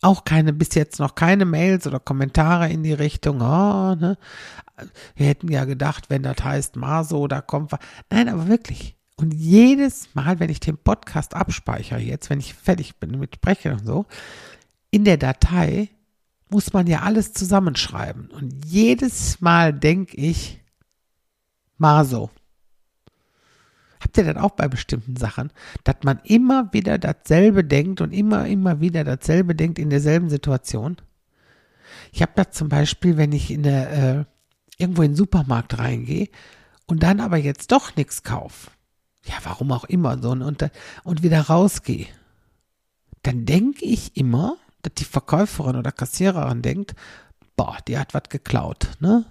Auch 0.00 0.24
keine, 0.24 0.52
bis 0.52 0.74
jetzt 0.74 0.98
noch 0.98 1.14
keine 1.14 1.44
Mails 1.44 1.86
oder 1.86 2.00
Kommentare 2.00 2.68
in 2.68 2.82
die 2.82 2.92
Richtung, 2.92 3.40
oh, 3.40 3.94
ne? 3.94 4.18
Wir 5.14 5.26
hätten 5.26 5.48
ja 5.48 5.64
gedacht, 5.64 6.10
wenn 6.10 6.22
das 6.22 6.42
heißt 6.42 6.76
Maso, 6.76 7.28
da 7.28 7.40
kommt 7.40 7.70
was. 7.70 7.80
Nein, 8.10 8.28
aber 8.28 8.48
wirklich. 8.48 8.96
Und 9.16 9.32
jedes 9.32 10.12
Mal, 10.14 10.40
wenn 10.40 10.50
ich 10.50 10.58
den 10.58 10.78
Podcast 10.78 11.34
abspeichere, 11.34 12.00
jetzt, 12.00 12.30
wenn 12.30 12.40
ich 12.40 12.54
fertig 12.54 12.96
bin 12.96 13.18
mit 13.18 13.36
Sprechen 13.36 13.72
und 13.72 13.86
so, 13.86 14.06
in 14.90 15.04
der 15.04 15.18
Datei 15.18 15.90
muss 16.52 16.72
man 16.72 16.86
ja 16.86 17.00
alles 17.00 17.32
zusammenschreiben. 17.32 18.30
Und 18.30 18.64
jedes 18.64 19.40
Mal 19.40 19.72
denke 19.72 20.16
ich, 20.16 20.62
Mal 21.82 22.04
so. 22.04 22.30
Habt 24.00 24.16
ihr 24.16 24.22
das 24.22 24.36
auch 24.36 24.52
bei 24.52 24.68
bestimmten 24.68 25.16
Sachen, 25.16 25.50
dass 25.82 25.96
man 26.04 26.20
immer 26.22 26.72
wieder 26.72 26.96
dasselbe 26.96 27.64
denkt 27.64 28.00
und 28.00 28.12
immer, 28.12 28.46
immer 28.46 28.80
wieder 28.80 29.02
dasselbe 29.02 29.56
denkt 29.56 29.80
in 29.80 29.90
derselben 29.90 30.30
Situation? 30.30 30.98
Ich 32.12 32.22
habe 32.22 32.30
das 32.36 32.52
zum 32.52 32.68
Beispiel, 32.68 33.16
wenn 33.16 33.32
ich 33.32 33.50
in 33.50 33.64
der, 33.64 33.90
äh, 33.90 34.24
irgendwo 34.78 35.02
in 35.02 35.10
den 35.10 35.16
Supermarkt 35.16 35.76
reingehe 35.76 36.28
und 36.86 37.02
dann 37.02 37.18
aber 37.18 37.36
jetzt 37.36 37.72
doch 37.72 37.96
nichts 37.96 38.22
kaufe. 38.22 38.70
Ja, 39.24 39.34
warum 39.42 39.72
auch 39.72 39.84
immer 39.84 40.22
so 40.22 40.30
und, 40.30 40.70
und 41.02 41.22
wieder 41.24 41.40
rausgehe. 41.40 42.06
Dann 43.24 43.44
denke 43.44 43.84
ich 43.84 44.16
immer, 44.16 44.56
dass 44.82 44.94
die 44.94 45.04
Verkäuferin 45.04 45.76
oder 45.76 45.92
Kassiererin 45.92 46.62
denkt, 46.62 46.94
boah, 47.56 47.78
die 47.86 47.98
hat 47.98 48.14
was 48.14 48.24
geklaut, 48.28 48.88
ne? 49.00 49.24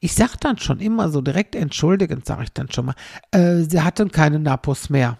Ich 0.00 0.14
sag 0.14 0.36
dann 0.36 0.56
schon 0.56 0.80
immer 0.80 1.10
so 1.10 1.20
direkt 1.20 1.54
entschuldigend, 1.54 2.24
sage 2.24 2.44
ich 2.44 2.52
dann 2.52 2.70
schon 2.70 2.86
mal, 2.86 2.94
äh, 3.30 3.62
sie 3.62 3.82
hatten 3.82 4.10
keine 4.10 4.38
Napos 4.38 4.88
mehr. 4.88 5.18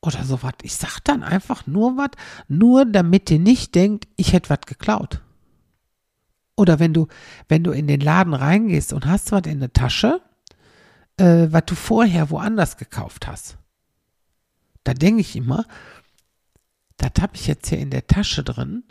Oder 0.00 0.24
sowas. 0.24 0.54
Ich 0.62 0.74
sag 0.74 1.00
dann 1.04 1.22
einfach 1.22 1.66
nur 1.66 1.96
was, 1.96 2.10
nur 2.48 2.84
damit 2.84 3.30
ihr 3.30 3.38
nicht 3.38 3.74
denkt, 3.74 4.08
ich 4.16 4.32
hätte 4.32 4.50
was 4.50 4.60
geklaut. 4.66 5.20
Oder 6.56 6.78
wenn 6.80 6.94
du, 6.94 7.06
wenn 7.48 7.62
du 7.62 7.70
in 7.70 7.86
den 7.86 8.00
Laden 8.00 8.34
reingehst 8.34 8.92
und 8.92 9.06
hast 9.06 9.30
was 9.30 9.42
in 9.46 9.60
der 9.60 9.72
Tasche, 9.72 10.20
äh, 11.18 11.48
was 11.50 11.64
du 11.66 11.74
vorher 11.74 12.30
woanders 12.30 12.76
gekauft 12.76 13.26
hast. 13.26 13.56
Da 14.84 14.94
denke 14.94 15.20
ich 15.20 15.36
immer, 15.36 15.64
das 16.98 17.10
habe 17.20 17.34
ich 17.36 17.46
jetzt 17.46 17.68
hier 17.68 17.78
in 17.78 17.90
der 17.90 18.06
Tasche 18.06 18.42
drin 18.42 18.84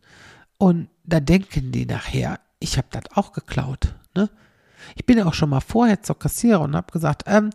und 0.58 0.90
da 1.04 1.20
denken 1.20 1.72
die 1.72 1.86
nachher, 1.86 2.40
ich 2.60 2.78
habe 2.78 2.88
das 2.92 3.04
auch 3.16 3.34
geklaut. 3.34 3.96
Ne? 4.16 4.30
Ich 4.96 5.06
bin 5.06 5.18
ja 5.18 5.26
auch 5.26 5.34
schon 5.34 5.50
mal 5.50 5.62
vorher 5.62 6.02
zur 6.02 6.18
Kassiererin 6.18 6.72
und 6.72 6.76
habe 6.76 6.92
gesagt, 6.92 7.24
ähm, 7.28 7.50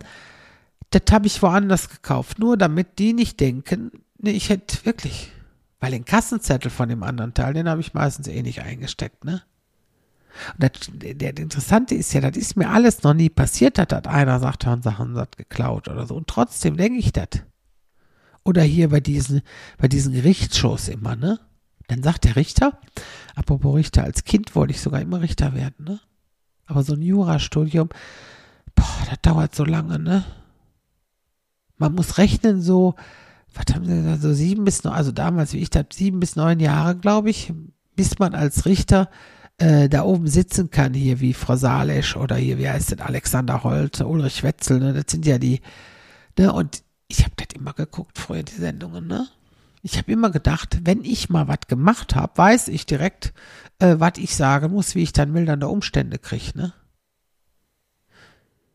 das 0.91 1.03
habe 1.11 1.27
ich 1.27 1.41
woanders 1.41 1.89
gekauft, 1.89 2.39
nur 2.39 2.57
damit 2.57 2.99
die 2.99 3.13
nicht 3.13 3.39
denken, 3.39 3.91
nee, 4.17 4.31
ich 4.31 4.49
hätte 4.49 4.85
wirklich, 4.85 5.31
weil 5.79 5.91
den 5.91 6.05
Kassenzettel 6.05 6.69
von 6.69 6.89
dem 6.89 7.03
anderen 7.03 7.33
Teil, 7.33 7.53
den 7.53 7.69
habe 7.69 7.81
ich 7.81 7.93
meistens 7.93 8.27
eh 8.27 8.41
nicht 8.41 8.61
eingesteckt, 8.61 9.23
ne? 9.23 9.41
Und 10.53 10.63
das, 10.63 10.71
der, 10.93 11.13
der 11.13 11.37
Interessante 11.37 11.95
ist 11.95 12.13
ja, 12.13 12.21
das 12.21 12.37
ist 12.37 12.55
mir 12.55 12.69
alles 12.69 13.03
noch 13.03 13.13
nie 13.13 13.29
passiert, 13.29 13.77
dass 13.77 13.87
das 13.87 14.05
einer 14.05 14.39
sagt, 14.39 14.65
Herrn 14.65 14.81
Sachen 14.81 15.17
hat 15.17 15.37
geklaut 15.37 15.89
oder 15.89 16.05
so. 16.05 16.15
Und 16.15 16.27
trotzdem 16.27 16.77
denke 16.77 16.99
ich 16.99 17.11
das. 17.11 17.27
Oder 18.43 18.63
hier 18.63 18.89
bei 18.89 18.99
diesen, 18.99 19.41
bei 19.77 19.87
diesen 19.87 20.13
Gerichtsshows 20.13 20.87
immer, 20.87 21.15
ne? 21.15 21.39
Dann 21.87 22.03
sagt 22.03 22.23
der 22.23 22.35
Richter, 22.35 22.79
apropos 23.35 23.75
Richter, 23.75 24.03
als 24.03 24.23
Kind 24.23 24.55
wollte 24.55 24.73
ich 24.73 24.81
sogar 24.81 25.01
immer 25.01 25.21
Richter 25.21 25.53
werden, 25.53 25.85
ne? 25.85 25.99
Aber 26.65 26.83
so 26.83 26.93
ein 26.93 27.01
Jurastudium, 27.01 27.89
boah, 28.75 29.05
das 29.09 29.19
dauert 29.21 29.53
so 29.53 29.65
lange, 29.65 29.99
ne? 29.99 30.25
Man 31.77 31.93
muss 31.93 32.17
rechnen, 32.17 32.61
so, 32.61 32.95
was 33.53 33.75
haben 33.75 33.85
sie 33.85 33.95
gesagt, 33.95 34.21
so 34.21 34.33
sieben 34.33 34.63
bis 34.63 34.83
neun, 34.83 34.93
also 34.93 35.11
damals, 35.11 35.53
wie 35.53 35.59
ich 35.59 35.69
das, 35.69 35.85
sieben 35.93 36.19
bis 36.19 36.35
neun 36.35 36.59
Jahre, 36.59 36.95
glaube 36.95 37.29
ich, 37.29 37.53
bis 37.95 38.19
man 38.19 38.33
als 38.33 38.65
Richter 38.65 39.09
äh, 39.57 39.89
da 39.89 40.03
oben 40.03 40.27
sitzen 40.27 40.71
kann, 40.71 40.93
hier 40.93 41.19
wie 41.19 41.33
Frau 41.33 41.55
Salesch 41.55 42.15
oder 42.15 42.35
hier, 42.37 42.57
wie 42.57 42.69
heißt 42.69 42.93
das, 42.93 42.99
Alexander 43.01 43.63
Holt, 43.63 44.01
Ulrich 44.01 44.43
Wetzel, 44.43 44.79
ne? 44.79 44.93
Das 44.93 45.05
sind 45.09 45.25
ja 45.25 45.37
die, 45.37 45.61
ne? 46.39 46.53
Und 46.53 46.83
ich 47.11 47.23
habe 47.23 47.33
das 47.35 47.47
immer 47.55 47.73
geguckt, 47.73 48.17
früher 48.17 48.43
die 48.43 48.53
Sendungen, 48.53 49.05
ne? 49.07 49.27
Ich 49.83 49.97
habe 49.97 50.11
immer 50.11 50.29
gedacht, 50.29 50.79
wenn 50.83 51.03
ich 51.03 51.29
mal 51.29 51.47
was 51.47 51.67
gemacht 51.67 52.15
habe, 52.15 52.37
weiß 52.37 52.67
ich 52.67 52.85
direkt, 52.85 53.33
äh, 53.79 53.95
was 53.97 54.13
ich 54.17 54.35
sagen 54.35 54.71
muss, 54.71 54.95
wie 54.95 55.03
ich 55.03 55.11
dann 55.11 55.31
mildernde 55.31 55.67
Umstände 55.67 56.19
kriege, 56.19 56.57
ne? 56.57 56.73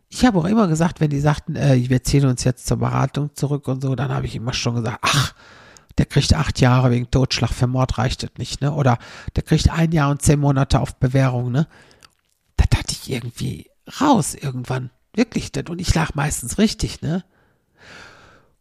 Ich 0.09 0.25
habe 0.25 0.39
auch 0.39 0.45
immer 0.45 0.69
gesagt, 0.69 1.01
wenn 1.01 1.11
die 1.11 1.21
sagten, 1.21 1.57
äh, 1.57 1.89
wir 1.89 2.03
ziehen 2.03 2.27
uns 2.27 2.45
jetzt 2.45 2.67
zur 2.67 2.77
Beratung 2.77 3.35
zurück 3.35 3.69
und 3.69 3.83
so, 3.83 3.95
dann 3.95 4.13
habe 4.13 4.27
ich 4.27 4.37
immer 4.37 4.53
schon 4.53 4.77
gesagt, 4.77 4.99
ach, 5.03 5.35
der 5.99 6.07
kriegt 6.07 6.35
acht 6.35 6.61
Jahre 6.61 6.91
wegen 6.91 7.11
Totschlag 7.11 7.51
für 7.51 7.67
Mord 7.67 7.99
reicht 7.99 8.23
das 8.23 8.31
nicht, 8.37 8.61
ne? 8.61 8.73
Oder 8.73 8.99
der 9.35 9.43
kriegt 9.43 9.71
ein 9.71 9.93
Jahr 9.93 10.11
und 10.11 10.23
zehn 10.23 10.39
Monate 10.39 10.81
auf 10.81 10.97
Bewährung, 10.97 11.51
ne? 11.51 11.67
Das 12.57 12.79
hatte 12.79 12.93
ich 12.93 13.11
irgendwie 13.11 13.71
raus 14.01 14.35
irgendwann. 14.35 14.91
Wirklich, 15.15 15.53
das. 15.53 15.65
Und 15.69 15.81
ich 15.81 15.95
lag 15.95 16.15
meistens 16.15 16.59
richtig, 16.59 17.01
ne? 17.01 17.25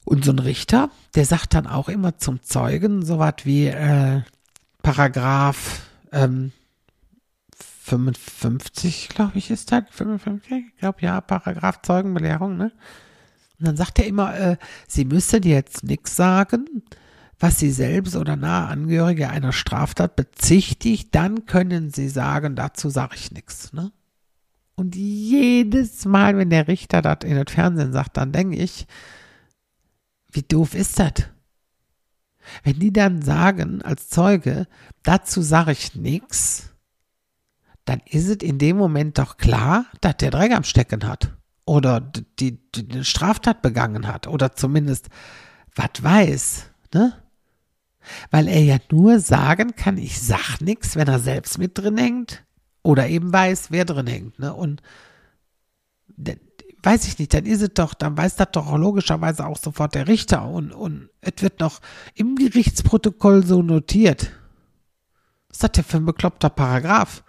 Und 0.05 0.23
so 0.23 0.31
ein 0.31 0.39
Richter, 0.39 0.91
der 1.15 1.25
sagt 1.25 1.55
dann 1.55 1.67
auch 1.67 1.89
immer 1.89 2.17
zum 2.17 2.41
Zeugen 2.43 3.03
so 3.03 3.19
was 3.19 3.33
wie 3.43 3.67
äh, 3.67 4.21
Paragraph 4.83 5.81
ähm, 6.11 6.51
55, 7.57 9.09
glaube 9.09 9.37
ich, 9.37 9.51
ist 9.51 9.71
das. 9.71 9.83
55, 9.89 10.65
ich 10.73 10.79
glaube 10.79 10.99
ja, 11.01 11.21
Paragraph 11.21 11.81
Zeugenbelehrung, 11.81 12.55
ne? 12.57 12.71
Und 13.59 13.67
dann 13.67 13.77
sagt 13.77 13.99
er 13.99 14.05
immer, 14.05 14.37
äh, 14.37 14.57
sie 14.87 15.05
müssen 15.05 15.43
jetzt 15.43 15.83
nichts 15.83 16.15
sagen, 16.15 16.83
was 17.39 17.59
sie 17.59 17.71
selbst 17.71 18.15
oder 18.15 18.35
nahe 18.35 18.67
Angehörige 18.67 19.29
einer 19.29 19.53
Straftat 19.53 20.15
bezichtigt, 20.15 21.13
dann 21.13 21.45
können 21.45 21.91
sie 21.91 22.09
sagen, 22.09 22.55
dazu 22.55 22.89
sage 22.89 23.15
ich 23.15 23.31
nichts, 23.31 23.73
ne? 23.73 23.91
Und 24.75 24.95
jedes 24.95 26.05
Mal, 26.05 26.37
wenn 26.37 26.49
der 26.49 26.67
Richter 26.67 27.01
das 27.01 27.19
in 27.23 27.41
das 27.41 27.53
Fernsehen 27.53 27.93
sagt, 27.93 28.17
dann 28.17 28.31
denke 28.31 28.57
ich, 28.57 28.87
wie 30.35 30.43
doof 30.43 30.75
ist 30.75 30.99
das? 30.99 31.13
Wenn 32.63 32.79
die 32.79 32.93
dann 32.93 33.21
sagen 33.21 33.81
als 33.81 34.09
Zeuge, 34.09 34.67
dazu 35.03 35.41
sage 35.41 35.71
ich 35.71 35.95
nichts, 35.95 36.73
dann 37.85 38.01
ist 38.05 38.27
es 38.27 38.37
in 38.37 38.59
dem 38.59 38.77
Moment 38.77 39.17
doch 39.17 39.37
klar, 39.37 39.85
dass 40.01 40.17
der 40.17 40.31
Dreck 40.31 40.51
am 40.51 40.63
Stecken 40.63 41.07
hat 41.07 41.31
oder 41.65 42.01
die, 42.01 42.57
die, 42.75 42.87
die 42.87 43.03
Straftat 43.03 43.61
begangen 43.61 44.07
hat 44.07 44.27
oder 44.27 44.55
zumindest 44.55 45.09
was 45.75 46.03
weiß, 46.03 46.65
ne? 46.93 47.13
Weil 48.29 48.47
er 48.47 48.61
ja 48.61 48.77
nur 48.91 49.19
sagen 49.19 49.75
kann, 49.75 49.97
ich 49.97 50.21
sag 50.21 50.59
nichts, 50.61 50.95
wenn 50.95 51.07
er 51.07 51.19
selbst 51.19 51.57
mit 51.57 51.75
drin 51.77 51.97
hängt 51.97 52.43
oder 52.83 53.07
eben 53.07 53.33
weiß, 53.33 53.71
wer 53.71 53.83
drin 53.85 54.05
hängt, 54.05 54.37
ne? 54.37 54.53
Und 54.53 54.83
weiß 56.85 57.07
ich 57.07 57.17
nicht, 57.17 57.33
dann 57.33 57.45
ist 57.45 57.61
es 57.61 57.73
doch, 57.73 57.93
dann 57.93 58.15
weiß 58.15 58.35
das 58.35 58.49
doch 58.51 58.75
logischerweise 58.77 59.45
auch 59.45 59.57
sofort 59.57 59.95
der 59.95 60.07
Richter 60.07 60.47
und, 60.47 60.71
und 60.71 61.09
es 61.21 61.41
wird 61.41 61.59
noch 61.59 61.81
im 62.13 62.35
Gerichtsprotokoll 62.35 63.43
so 63.43 63.63
notiert. 63.63 64.31
Was 65.49 65.57
ist 65.57 65.63
das 65.63 65.71
denn 65.71 65.83
für 65.83 65.97
ein 65.97 66.05
bekloppter 66.05 66.49
Paragraph? 66.49 67.23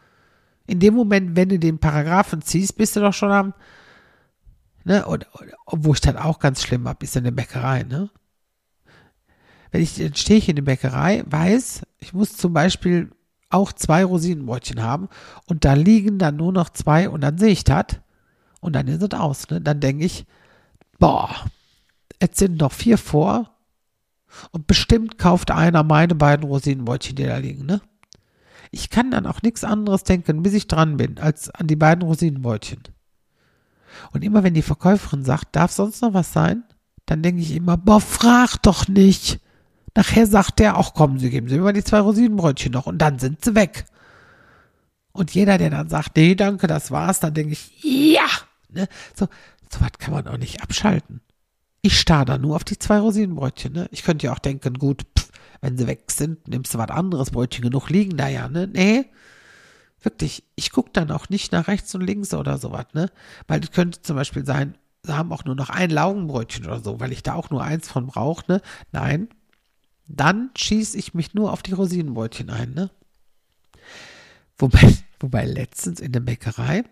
In 0.67 0.81
dem 0.81 0.95
Moment, 0.95 1.37
wenn 1.37 1.49
du 1.49 1.59
den 1.59 1.79
Paragraphen 1.79 2.43
ziehst, 2.43 2.77
bist 2.77 2.97
du 2.97 3.01
doch 3.01 3.15
schon 3.15 3.31
am, 3.31 3.55
ne, 4.85 5.07
und, 5.07 5.27
wo 5.67 5.95
ich 5.95 6.01
dann 6.01 6.17
auch 6.17 6.39
ganz 6.39 6.63
schlimm 6.63 6.87
habe, 6.87 7.05
ist 7.05 7.17
in 7.17 7.25
der 7.25 7.31
Bäckerei, 7.31 7.85
ne? 7.85 8.11
Wenn 9.71 9.83
ich, 9.83 9.97
dann 9.97 10.15
stehe 10.15 10.39
ich 10.39 10.49
in 10.49 10.57
der 10.57 10.63
Bäckerei, 10.63 11.25
weiß, 11.27 11.83
ich 11.99 12.13
muss 12.13 12.37
zum 12.37 12.53
Beispiel 12.53 13.11
auch 13.49 13.73
zwei 13.73 14.05
Rosinenbrötchen 14.05 14.83
haben 14.83 15.09
und 15.47 15.65
da 15.65 15.75
liegen 15.75 16.19
dann 16.19 16.37
nur 16.37 16.53
noch 16.53 16.69
zwei 16.71 17.09
und 17.09 17.21
dann 17.21 17.39
sehe 17.39 17.51
ich 17.51 17.65
das 17.65 17.87
und 18.67 18.73
dann 18.75 18.89
ist 18.89 19.03
es 19.03 19.19
aus. 19.19 19.49
Ne? 19.49 19.61
Dann 19.61 19.81
denke 19.81 20.05
ich, 20.05 20.27
boah, 20.99 21.31
jetzt 22.21 22.39
sind 22.39 22.61
noch 22.61 22.73
vier 22.73 22.99
vor 22.99 23.55
und 24.51 24.67
bestimmt 24.67 25.19
kauft 25.19 25.51
einer 25.51 25.83
meine 25.85 26.15
beiden 26.15 26.45
Rosinenbrötchen, 26.45 27.17
die 27.17 27.25
da 27.25 27.37
liegen. 27.39 27.65
Ne? 27.65 27.81
Ich 28.71 28.91
kann 28.91 29.11
dann 29.11 29.27
auch 29.27 29.41
nichts 29.43 29.65
anderes 29.65 30.03
denken, 30.05 30.43
bis 30.43 30.53
ich 30.53 30.67
dran 30.67 30.97
bin, 30.97 31.19
als 31.19 31.49
an 31.51 31.69
die 31.69 31.77
beiden 31.77 32.03
Rosinenbrötchen. 32.03 32.83
Und 34.13 34.25
immer 34.25 34.43
wenn 34.43 34.55
die 34.55 34.63
Verkäuferin 34.63 35.25
sagt, 35.25 35.55
darf 35.57 35.71
sonst 35.71 36.03
noch 36.03 36.13
was 36.13 36.33
sein, 36.33 36.65
dann 37.07 37.23
denke 37.23 37.41
ich 37.41 37.55
immer, 37.55 37.77
boah, 37.77 38.01
frag 38.01 38.61
doch 38.63 38.89
nicht. 38.89 39.41
Nachher 39.95 40.27
sagt 40.27 40.59
der, 40.59 40.77
auch 40.77 40.93
kommen 40.93 41.19
Sie, 41.19 41.31
geben 41.31 41.49
Sie 41.49 41.57
mir 41.57 41.63
mal 41.63 41.73
die 41.73 41.85
zwei 41.85 42.01
Rosinenbrötchen 42.01 42.73
noch 42.73 42.87
und 42.87 42.99
dann 42.99 43.19
sind 43.19 43.43
sie 43.45 43.55
weg. 43.55 43.87
Und 45.13 45.33
jeder, 45.33 45.57
der 45.57 45.71
dann 45.71 45.89
sagt, 45.89 46.17
nee, 46.17 46.35
danke, 46.35 46.67
das 46.67 46.91
war's, 46.91 47.21
dann 47.21 47.33
denke 47.33 47.53
ich, 47.53 47.73
ja, 47.83 48.27
ne? 48.69 48.89
So, 49.15 49.27
so 49.71 49.81
was 49.81 49.93
kann 49.99 50.15
man 50.15 50.27
auch 50.29 50.39
nicht 50.39 50.63
abschalten. 50.63 51.21
Ich 51.83 52.01
starr 52.01 52.25
da 52.25 52.39
nur 52.39 52.57
auf 52.57 52.65
die 52.65 52.79
zwei 52.79 52.99
Rosinenbrötchen, 52.99 53.73
ne? 53.73 53.89
Ich 53.93 54.03
könnte 54.03 54.27
ja 54.27 54.33
auch 54.33 54.39
denken, 54.39 54.75
gut, 54.75 55.03
pff, 55.17 55.31
wenn 55.61 55.77
sie 55.77 55.87
weg 55.87 56.11
sind, 56.11 56.49
nimmst 56.49 56.75
du 56.75 56.79
was 56.79 56.91
anderes, 56.91 57.31
Brötchen 57.31 57.63
genug 57.63 57.91
liegen 57.91 58.17
da 58.17 58.29
ja, 58.29 58.49
ne? 58.49 58.67
Nee. 58.67 59.07
Wirklich, 60.01 60.45
ich 60.55 60.71
gucke 60.71 60.91
dann 60.93 61.11
auch 61.11 61.29
nicht 61.29 61.53
nach 61.53 61.69
rechts 61.69 61.95
und 61.95 62.03
links 62.03 62.35
oder 62.35 62.59
sowas, 62.59 62.87
ne? 62.93 63.11
Weil 63.49 63.61
es 63.63 63.73
könnte 63.73 64.03
zum 64.03 64.17
Beispiel 64.17 64.45
sein, 64.45 64.77
sie 65.03 65.17
haben 65.17 65.33
auch 65.33 65.45
nur 65.45 65.55
noch 65.55 65.71
ein 65.71 65.91
Laugenbrötchen 65.91 66.67
oder 66.67 66.81
so, 66.81 67.01
weil 67.01 67.13
ich 67.13 67.23
da 67.23 67.35
auch 67.35 67.51
nur 67.51 67.63
eins 67.63 67.89
von 67.89 68.07
brauche, 68.07 68.45
ne? 68.49 68.63
Nein. 68.93 69.29
Dann 70.09 70.51
schieße 70.57 70.97
ich 70.97 71.15
mich 71.15 71.35
nur 71.35 71.53
auf 71.53 71.63
die 71.63 71.73
Rosinenbrötchen 71.73 72.51
ein, 72.51 72.75
ne? 72.75 72.91
Wobei, 74.59 74.97
wobei 75.21 75.45
letztens 75.45 76.01
in 76.01 76.13
der 76.13 76.21
Bäckerei 76.21 76.85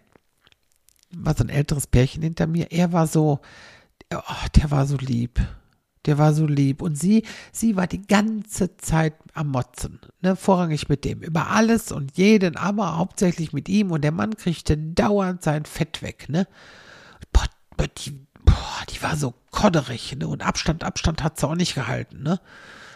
war 1.18 1.36
so 1.36 1.44
ein 1.44 1.50
älteres 1.50 1.86
Pärchen 1.86 2.22
hinter 2.22 2.46
mir. 2.46 2.72
Er 2.72 2.92
war 2.92 3.06
so, 3.06 3.40
oh, 4.12 4.46
der 4.56 4.70
war 4.70 4.86
so 4.86 4.96
lieb. 4.96 5.40
Der 6.06 6.18
war 6.18 6.34
so 6.34 6.46
lieb. 6.46 6.82
Und 6.82 6.98
sie, 6.98 7.24
sie 7.52 7.76
war 7.76 7.86
die 7.86 8.06
ganze 8.06 8.76
Zeit 8.76 9.14
am 9.32 9.48
Motzen. 9.48 10.00
Ne, 10.20 10.36
vorrangig 10.36 10.88
mit 10.88 11.04
dem. 11.04 11.22
Über 11.22 11.48
alles 11.50 11.92
und 11.92 12.16
jeden, 12.16 12.56
aber 12.56 12.96
hauptsächlich 12.96 13.52
mit 13.52 13.68
ihm. 13.68 13.90
Und 13.90 14.02
der 14.02 14.12
Mann 14.12 14.36
kriegte 14.36 14.76
dauernd 14.76 15.42
sein 15.42 15.64
Fett 15.64 16.02
weg. 16.02 16.28
Ne? 16.28 16.46
Boah, 17.32 17.46
die, 17.98 18.26
boah, 18.44 18.84
die 18.90 19.02
war 19.02 19.16
so 19.16 19.34
kodderig, 19.50 20.16
ne? 20.16 20.28
Und 20.28 20.44
Abstand, 20.44 20.84
Abstand 20.84 21.22
hat 21.22 21.38
sie 21.38 21.46
auch 21.46 21.54
nicht 21.54 21.74
gehalten, 21.74 22.22
ne? 22.22 22.40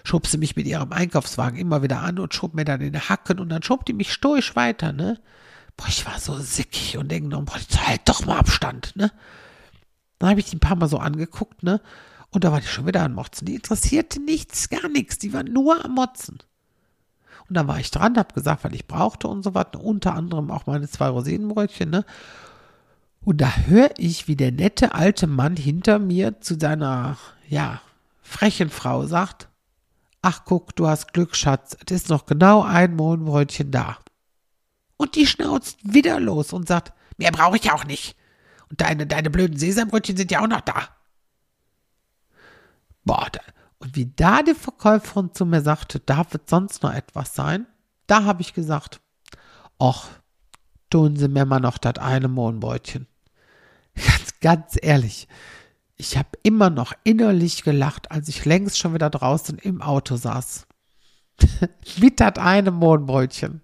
Schob 0.04 0.26
sie 0.26 0.38
mich 0.38 0.56
mit 0.56 0.66
ihrem 0.66 0.92
Einkaufswagen 0.92 1.58
immer 1.58 1.82
wieder 1.82 2.00
an 2.00 2.18
und 2.18 2.32
schob 2.34 2.54
mir 2.54 2.64
dann 2.64 2.80
in 2.80 2.92
die 2.92 2.98
Hacken 2.98 3.40
und 3.40 3.48
dann 3.48 3.62
schob 3.62 3.84
die 3.84 3.92
mich 3.92 4.12
stoisch 4.12 4.56
weiter, 4.56 4.92
ne? 4.92 5.18
Boah, 5.78 5.88
ich 5.88 6.04
war 6.04 6.18
so 6.18 6.38
sickig 6.38 6.98
und 6.98 7.10
noch, 7.28 7.42
boah, 7.44 7.58
halt 7.86 8.02
doch 8.04 8.26
mal 8.26 8.38
Abstand, 8.38 8.94
ne? 8.96 9.10
Dann 10.18 10.30
habe 10.30 10.40
ich 10.40 10.50
die 10.50 10.56
ein 10.56 10.60
paar 10.60 10.76
Mal 10.76 10.88
so 10.88 10.98
angeguckt, 10.98 11.62
ne? 11.62 11.80
Und 12.30 12.44
da 12.44 12.52
war 12.52 12.60
die 12.60 12.66
schon 12.66 12.86
wieder 12.86 13.02
am 13.02 13.14
Motzen. 13.14 13.46
Die 13.46 13.54
interessierte 13.54 14.20
nichts, 14.20 14.68
gar 14.68 14.88
nichts. 14.88 15.18
Die 15.18 15.32
war 15.32 15.44
nur 15.44 15.82
am 15.84 15.94
Motzen. 15.94 16.40
Und 17.48 17.54
dann 17.54 17.68
war 17.68 17.78
ich 17.78 17.90
dran, 17.90 18.18
hab 18.18 18.34
gesagt, 18.34 18.64
weil 18.64 18.74
ich 18.74 18.86
brauchte 18.86 19.28
und 19.28 19.42
so 19.42 19.54
was. 19.54 19.68
Unter 19.78 20.14
anderem 20.14 20.50
auch 20.50 20.66
meine 20.66 20.88
zwei 20.88 21.08
Rosinenbrötchen, 21.08 21.88
ne? 21.88 22.04
Und 23.22 23.40
da 23.40 23.56
höre 23.66 23.90
ich, 23.98 24.28
wie 24.28 24.36
der 24.36 24.52
nette 24.52 24.94
alte 24.94 25.26
Mann 25.26 25.56
hinter 25.56 25.98
mir 25.98 26.40
zu 26.40 26.58
seiner, 26.58 27.18
ja, 27.48 27.80
frechen 28.20 28.68
Frau 28.68 29.06
sagt, 29.06 29.48
ach 30.22 30.42
guck, 30.44 30.74
du 30.76 30.88
hast 30.88 31.12
Glück, 31.12 31.36
Schatz, 31.36 31.76
es 31.86 31.92
ist 31.92 32.08
noch 32.10 32.26
genau 32.26 32.62
ein 32.62 32.96
Mohnbrötchen 32.96 33.70
da. 33.70 33.98
Und 34.98 35.14
die 35.14 35.26
schnauzt 35.26 35.78
wieder 35.82 36.20
los 36.20 36.52
und 36.52 36.68
sagt, 36.68 36.92
mehr 37.16 37.32
brauche 37.32 37.56
ich 37.56 37.72
auch 37.72 37.84
nicht. 37.84 38.14
Und 38.68 38.82
deine, 38.82 39.06
deine 39.06 39.30
blöden 39.30 39.56
Sesambrötchen 39.56 40.18
sind 40.18 40.30
ja 40.30 40.40
auch 40.42 40.48
noch 40.48 40.60
da. 40.60 40.88
Boah, 43.04 43.28
da, 43.32 43.40
und 43.78 43.96
wie 43.96 44.12
da 44.14 44.42
die 44.42 44.54
Verkäuferin 44.54 45.32
zu 45.32 45.46
mir 45.46 45.62
sagte, 45.62 46.00
darf 46.00 46.34
es 46.34 46.42
sonst 46.46 46.82
noch 46.82 46.92
etwas 46.92 47.34
sein? 47.34 47.66
Da 48.06 48.24
habe 48.24 48.42
ich 48.42 48.52
gesagt, 48.52 49.00
ach, 49.78 50.08
tun 50.90 51.16
Sie 51.16 51.28
mir 51.28 51.46
mal 51.46 51.60
noch 51.60 51.78
das 51.78 51.96
eine 51.98 52.28
Mohnbrötchen. 52.28 53.06
Ganz, 53.94 54.40
ganz 54.40 54.78
ehrlich, 54.80 55.26
ich 55.96 56.16
habe 56.16 56.28
immer 56.44 56.70
noch 56.70 56.92
innerlich 57.02 57.64
gelacht, 57.64 58.12
als 58.12 58.28
ich 58.28 58.44
längst 58.44 58.78
schon 58.78 58.94
wieder 58.94 59.10
draußen 59.10 59.58
im 59.58 59.82
Auto 59.82 60.14
saß. 60.14 60.68
Mit 61.98 62.20
das 62.20 62.36
eine 62.36 62.70
Mohnbrötchen. 62.70 63.62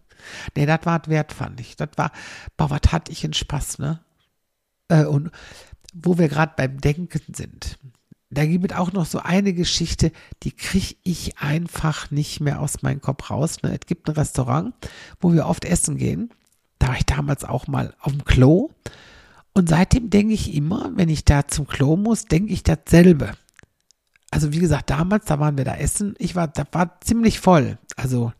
Nee, 0.56 0.66
das 0.66 0.80
war 0.84 1.06
wert, 1.06 1.32
fand 1.32 1.60
ich. 1.60 1.76
Das 1.76 1.90
war, 1.96 2.12
boah, 2.56 2.70
was 2.70 2.92
hatte 2.92 3.12
ich 3.12 3.24
in 3.24 3.32
Spaß, 3.32 3.78
ne? 3.78 4.00
Äh, 4.88 5.04
und 5.04 5.30
wo 5.94 6.18
wir 6.18 6.28
gerade 6.28 6.54
beim 6.56 6.80
Denken 6.80 7.20
sind, 7.32 7.78
da 8.30 8.44
gibt 8.44 8.70
es 8.70 8.76
auch 8.76 8.92
noch 8.92 9.06
so 9.06 9.20
eine 9.20 9.52
Geschichte, 9.52 10.10
die 10.42 10.52
kriege 10.52 10.96
ich 11.04 11.38
einfach 11.38 12.10
nicht 12.10 12.40
mehr 12.40 12.60
aus 12.60 12.82
meinem 12.82 13.00
Kopf 13.00 13.30
raus. 13.30 13.62
Ne? 13.62 13.78
Es 13.80 13.86
gibt 13.86 14.08
ein 14.08 14.16
Restaurant, 14.16 14.74
wo 15.20 15.32
wir 15.32 15.46
oft 15.46 15.64
essen 15.64 15.96
gehen. 15.96 16.30
Da 16.78 16.88
war 16.88 16.96
ich 16.96 17.06
damals 17.06 17.44
auch 17.44 17.68
mal 17.68 17.94
auf 18.00 18.12
dem 18.12 18.24
Klo. 18.24 18.70
Und 19.52 19.68
seitdem 19.68 20.10
denke 20.10 20.34
ich 20.34 20.52
immer, 20.52 20.90
wenn 20.96 21.08
ich 21.08 21.24
da 21.24 21.46
zum 21.46 21.66
Klo 21.66 21.96
muss, 21.96 22.24
denke 22.24 22.52
ich 22.52 22.64
dasselbe. 22.64 23.32
Also 24.32 24.52
wie 24.52 24.58
gesagt, 24.58 24.90
damals, 24.90 25.26
da 25.26 25.38
waren 25.38 25.56
wir 25.56 25.64
da 25.64 25.76
essen. 25.76 26.16
Ich 26.18 26.34
war, 26.34 26.48
da 26.48 26.64
war 26.72 27.00
ziemlich 27.00 27.38
voll. 27.38 27.78
Also 27.94 28.32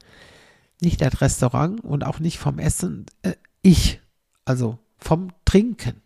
nicht 0.80 1.00
das 1.00 1.20
Restaurant 1.20 1.82
und 1.82 2.04
auch 2.04 2.18
nicht 2.18 2.38
vom 2.38 2.58
Essen. 2.58 3.06
Äh, 3.22 3.34
ich. 3.62 4.00
Also 4.44 4.78
vom 4.98 5.28
Trinken. 5.44 6.02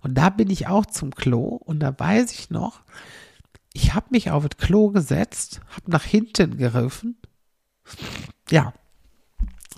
Und 0.00 0.14
da 0.14 0.30
bin 0.30 0.50
ich 0.50 0.66
auch 0.68 0.86
zum 0.86 1.14
Klo 1.14 1.44
und 1.44 1.80
da 1.80 1.98
weiß 1.98 2.32
ich 2.32 2.50
noch, 2.50 2.82
ich 3.72 3.94
habe 3.94 4.06
mich 4.10 4.30
auf 4.30 4.48
das 4.48 4.58
Klo 4.58 4.90
gesetzt, 4.90 5.60
habe 5.70 5.90
nach 5.90 6.04
hinten 6.04 6.56
gegriffen. 6.56 7.16
Ja, 8.50 8.72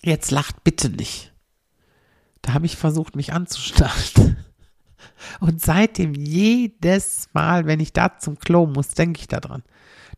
jetzt 0.03 0.31
lacht 0.31 0.63
bitte 0.65 0.91
nicht. 0.91 1.33
Da 2.43 2.53
habe 2.55 2.67
ich 2.67 2.77
versucht, 2.77 3.17
mich 3.17 3.33
anzustarren. 3.33 4.37
Und 5.41 5.61
seitdem 5.61 6.15
jedes 6.15 7.29
Mal, 7.33 7.67
wenn 7.67 7.81
ich 7.81 7.93
da 7.93 8.19
zum 8.19 8.39
Klo 8.39 8.67
muss, 8.67 8.91
denke 8.91 9.21
ich 9.21 9.29
daran, 9.29 9.63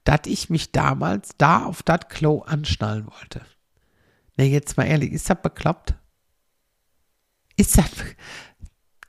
dass 0.05 0.21
ich 0.27 0.51
mich 0.51 0.73
damals 0.73 1.31
da 1.39 1.65
auf 1.65 1.83
das 1.83 2.09
Klo 2.09 2.43
anschnallen 2.43 3.07
wollte. 3.07 3.43
Ne, 4.37 4.47
jetzt 4.47 4.77
mal 4.77 4.85
ehrlich, 4.85 5.13
ist 5.13 5.29
das 5.29 5.41
bekloppt? 5.43 5.95
Ist 7.57 7.77
das, 7.77 7.91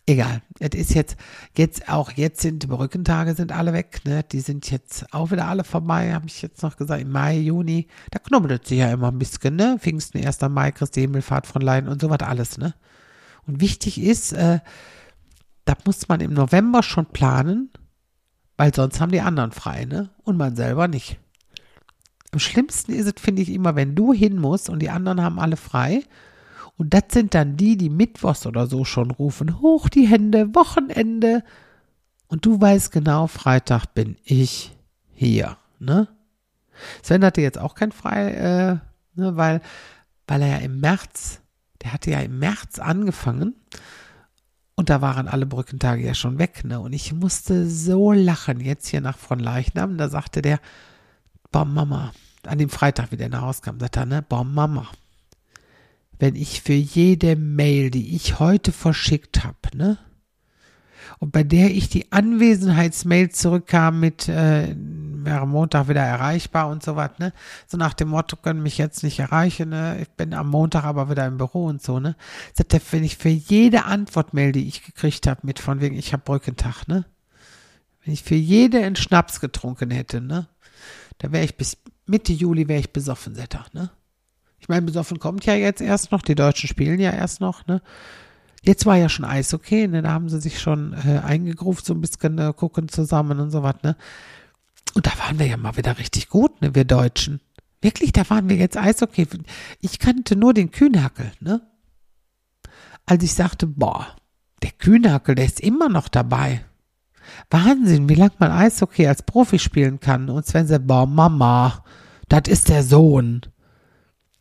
Egal, 0.05 0.41
es 0.59 0.77
ist 0.77 0.93
jetzt, 0.95 1.15
jetzt 1.57 1.87
auch 1.87 2.11
jetzt 2.11 2.41
sind 2.41 2.63
die 2.63 2.67
Brückentage 2.67 3.35
sind 3.35 3.53
alle 3.53 3.71
weg, 3.71 4.01
ne? 4.03 4.21
Die 4.23 4.41
sind 4.41 4.69
jetzt 4.69 5.13
auch 5.13 5.31
wieder 5.31 5.47
alle 5.47 5.63
vorbei, 5.63 6.13
habe 6.13 6.25
ich 6.25 6.41
jetzt 6.41 6.61
noch 6.61 6.75
gesagt, 6.75 7.01
im 7.01 7.09
Mai, 7.09 7.37
Juni, 7.37 7.87
da 8.11 8.19
knubbelt 8.19 8.67
sich 8.67 8.79
ja 8.79 8.91
immer 8.91 9.09
ein 9.09 9.17
bisschen, 9.17 9.55
ne? 9.55 9.77
Pfingsten, 9.79 10.25
1. 10.25 10.41
Mai, 10.49 10.73
Christi 10.73 10.99
Himmelfahrt 10.99 11.47
von 11.47 11.61
Leiden 11.61 11.89
und 11.89 12.01
so 12.01 12.09
was 12.09 12.19
alles, 12.19 12.57
ne? 12.57 12.73
Und 13.47 13.61
wichtig 13.61 14.01
ist, 14.01 14.33
äh, 14.33 14.59
da 15.63 15.73
muss 15.85 16.09
man 16.09 16.19
im 16.19 16.33
November 16.33 16.83
schon 16.83 17.05
planen, 17.05 17.69
weil 18.57 18.73
sonst 18.75 18.99
haben 18.99 19.11
die 19.13 19.21
anderen 19.21 19.53
frei, 19.53 19.85
ne? 19.85 20.09
Und 20.23 20.35
man 20.35 20.57
selber 20.57 20.89
nicht. 20.89 21.17
Am 22.33 22.39
schlimmsten 22.39 22.93
ist 22.93 23.05
es, 23.05 23.21
finde 23.21 23.43
ich, 23.43 23.51
immer, 23.51 23.75
wenn 23.75 23.93
du 23.93 24.11
hin 24.11 24.39
musst 24.39 24.67
und 24.67 24.79
die 24.79 24.89
anderen 24.89 25.21
haben 25.21 25.39
alle 25.39 25.55
frei 25.55 26.03
und 26.77 26.95
das 26.95 27.03
sind 27.11 27.35
dann 27.35 27.57
die, 27.57 27.77
die 27.77 27.91
mittwochs 27.91 28.47
oder 28.47 28.65
so 28.65 28.85
schon 28.85 29.11
rufen, 29.11 29.61
hoch 29.61 29.87
die 29.87 30.07
Hände, 30.07 30.55
Wochenende. 30.55 31.43
Und 32.27 32.47
du 32.47 32.59
weißt 32.59 32.91
genau, 32.91 33.27
Freitag 33.27 33.85
bin 33.93 34.17
ich 34.23 34.75
hier, 35.13 35.57
ne? 35.77 36.07
Sven 37.03 37.23
hatte 37.23 37.41
jetzt 37.41 37.59
auch 37.59 37.75
kein 37.75 37.91
Frei, 37.91 38.31
äh, 38.31 39.19
ne, 39.19 39.37
weil, 39.37 39.61
weil 40.27 40.41
er 40.41 40.47
ja 40.47 40.57
im 40.57 40.79
März, 40.79 41.39
der 41.83 41.93
hatte 41.93 42.09
ja 42.09 42.19
im 42.21 42.39
März 42.39 42.79
angefangen 42.79 43.53
und 44.73 44.89
da 44.89 45.01
waren 45.01 45.27
alle 45.27 45.45
Brückentage 45.45 46.03
ja 46.03 46.15
schon 46.15 46.39
weg, 46.39 46.63
ne? 46.65 46.79
Und 46.79 46.93
ich 46.93 47.13
musste 47.13 47.69
so 47.69 48.11
lachen, 48.11 48.59
jetzt 48.59 48.87
hier 48.87 49.01
nach 49.01 49.19
von 49.19 49.37
Leichnam, 49.37 49.99
da 49.99 50.09
sagte 50.09 50.41
der, 50.41 50.59
boah, 51.53 51.63
Mama, 51.63 52.11
an 52.45 52.57
dem 52.57 52.69
Freitag, 52.69 53.11
wie 53.11 53.17
der 53.17 53.29
nach 53.29 53.43
Hause 53.43 53.61
kam, 53.61 53.79
sagte 53.79 54.01
er, 54.01 54.05
ne, 54.05 54.21
boah, 54.21 54.43
Mama, 54.43 54.89
wenn 56.19 56.35
ich 56.35 56.61
für 56.61 56.73
jede 56.73 57.37
Mail, 57.37 57.89
die 57.89 58.15
ich 58.15 58.39
heute 58.39 58.73
verschickt 58.73 59.45
habe, 59.45 59.55
ne? 59.73 59.97
Und 61.19 61.31
bei 61.31 61.43
der 61.43 61.71
ich 61.71 61.89
die 61.89 62.11
Anwesenheitsmail 62.11 63.29
zurückkam 63.29 63.99
mit 63.99 64.27
äh, 64.27 64.75
wäre 65.25 65.47
Montag 65.47 65.87
wieder 65.87 66.01
erreichbar 66.01 66.69
und 66.69 66.83
so 66.83 66.95
was, 66.95 67.17
ne? 67.19 67.33
So 67.67 67.77
nach 67.77 67.93
dem 67.93 68.09
Motto, 68.09 68.35
können 68.35 68.63
mich 68.63 68.77
jetzt 68.77 69.03
nicht 69.03 69.19
erreichen, 69.19 69.69
ne? 69.69 69.99
Ich 70.01 70.09
bin 70.09 70.33
am 70.33 70.49
Montag 70.49 70.83
aber 70.83 71.09
wieder 71.09 71.25
im 71.25 71.37
Büro 71.37 71.65
und 71.65 71.81
so, 71.81 71.99
ne? 71.99 72.15
Sagt 72.53 72.73
er, 72.73 72.81
wenn 72.91 73.03
ich 73.03 73.17
für 73.17 73.29
jede 73.29 73.85
Antwortmail, 73.85 74.51
die 74.51 74.67
ich 74.67 74.83
gekriegt 74.83 75.27
habe, 75.27 75.41
mit 75.43 75.59
von 75.59 75.81
wegen, 75.81 75.97
ich 75.97 76.13
habe 76.13 76.23
Brückentag, 76.23 76.87
ne? 76.87 77.05
Wenn 78.03 78.13
ich 78.13 78.23
für 78.23 78.35
jede 78.35 78.83
einen 78.83 78.95
Schnaps 78.95 79.39
getrunken 79.39 79.91
hätte, 79.91 80.19
ne? 80.19 80.47
Da 81.23 81.31
wäre 81.31 81.45
ich 81.45 81.55
bis 81.55 81.77
Mitte 82.05 82.33
Juli 82.33 82.67
wäre 82.67 82.81
ich 82.81 82.91
besoffen, 82.91 83.33
Setter, 83.33 83.65
ne? 83.71 83.89
Ich 84.59 84.67
meine, 84.67 84.81
besoffen 84.81 85.19
kommt 85.19 85.45
ja 85.45 85.55
jetzt 85.55 85.79
erst 85.79 86.11
noch, 86.11 86.21
die 86.21 86.35
Deutschen 86.35 86.67
spielen 86.67 86.99
ja 86.99 87.11
erst 87.11 87.39
noch, 87.39 87.65
ne? 87.65 87.81
Jetzt 88.61 88.85
war 88.85 88.97
ja 88.97 89.07
schon 89.07 89.23
Eis 89.23 89.53
okay, 89.53 89.87
ne? 89.87 90.01
Da 90.01 90.11
haben 90.11 90.27
sie 90.27 90.41
sich 90.41 90.59
schon 90.59 90.91
äh, 90.91 91.19
eingegruft, 91.19 91.85
so 91.85 91.93
ein 91.93 92.01
bisschen 92.01 92.37
äh, 92.39 92.51
gucken 92.53 92.89
zusammen 92.89 93.39
und 93.39 93.51
so 93.51 93.63
was, 93.63 93.75
ne? 93.83 93.95
Und 94.95 95.07
da 95.07 95.17
waren 95.17 95.39
wir 95.39 95.47
ja 95.47 95.55
mal 95.55 95.77
wieder 95.77 95.97
richtig 95.97 96.27
gut, 96.27 96.61
ne, 96.61 96.75
wir 96.75 96.83
Deutschen. 96.83 97.39
Wirklich, 97.79 98.11
da 98.11 98.29
waren 98.29 98.49
wir 98.49 98.57
jetzt 98.57 98.75
Eishockey. 98.75 99.25
Ich 99.79 99.99
kannte 99.99 100.35
nur 100.35 100.53
den 100.53 100.71
Kühnhackel, 100.71 101.31
ne? 101.39 101.61
Als 103.05 103.23
ich 103.23 103.33
sagte, 103.33 103.65
boah, 103.65 104.13
der 104.61 104.71
Kühnhackel, 104.71 105.35
der 105.35 105.45
ist 105.45 105.61
immer 105.61 105.87
noch 105.87 106.09
dabei. 106.09 106.65
Wahnsinn, 107.49 108.09
wie 108.09 108.15
lange 108.15 108.33
man 108.39 108.51
Eishockey 108.51 109.07
als 109.07 109.23
Profi 109.23 109.59
spielen 109.59 109.99
kann. 109.99 110.29
Und 110.29 110.45
Sven 110.45 110.67
sagt, 110.67 110.87
boah, 110.87 111.05
Mama, 111.05 111.83
das 112.29 112.43
ist 112.47 112.69
der 112.69 112.83
Sohn. 112.83 113.41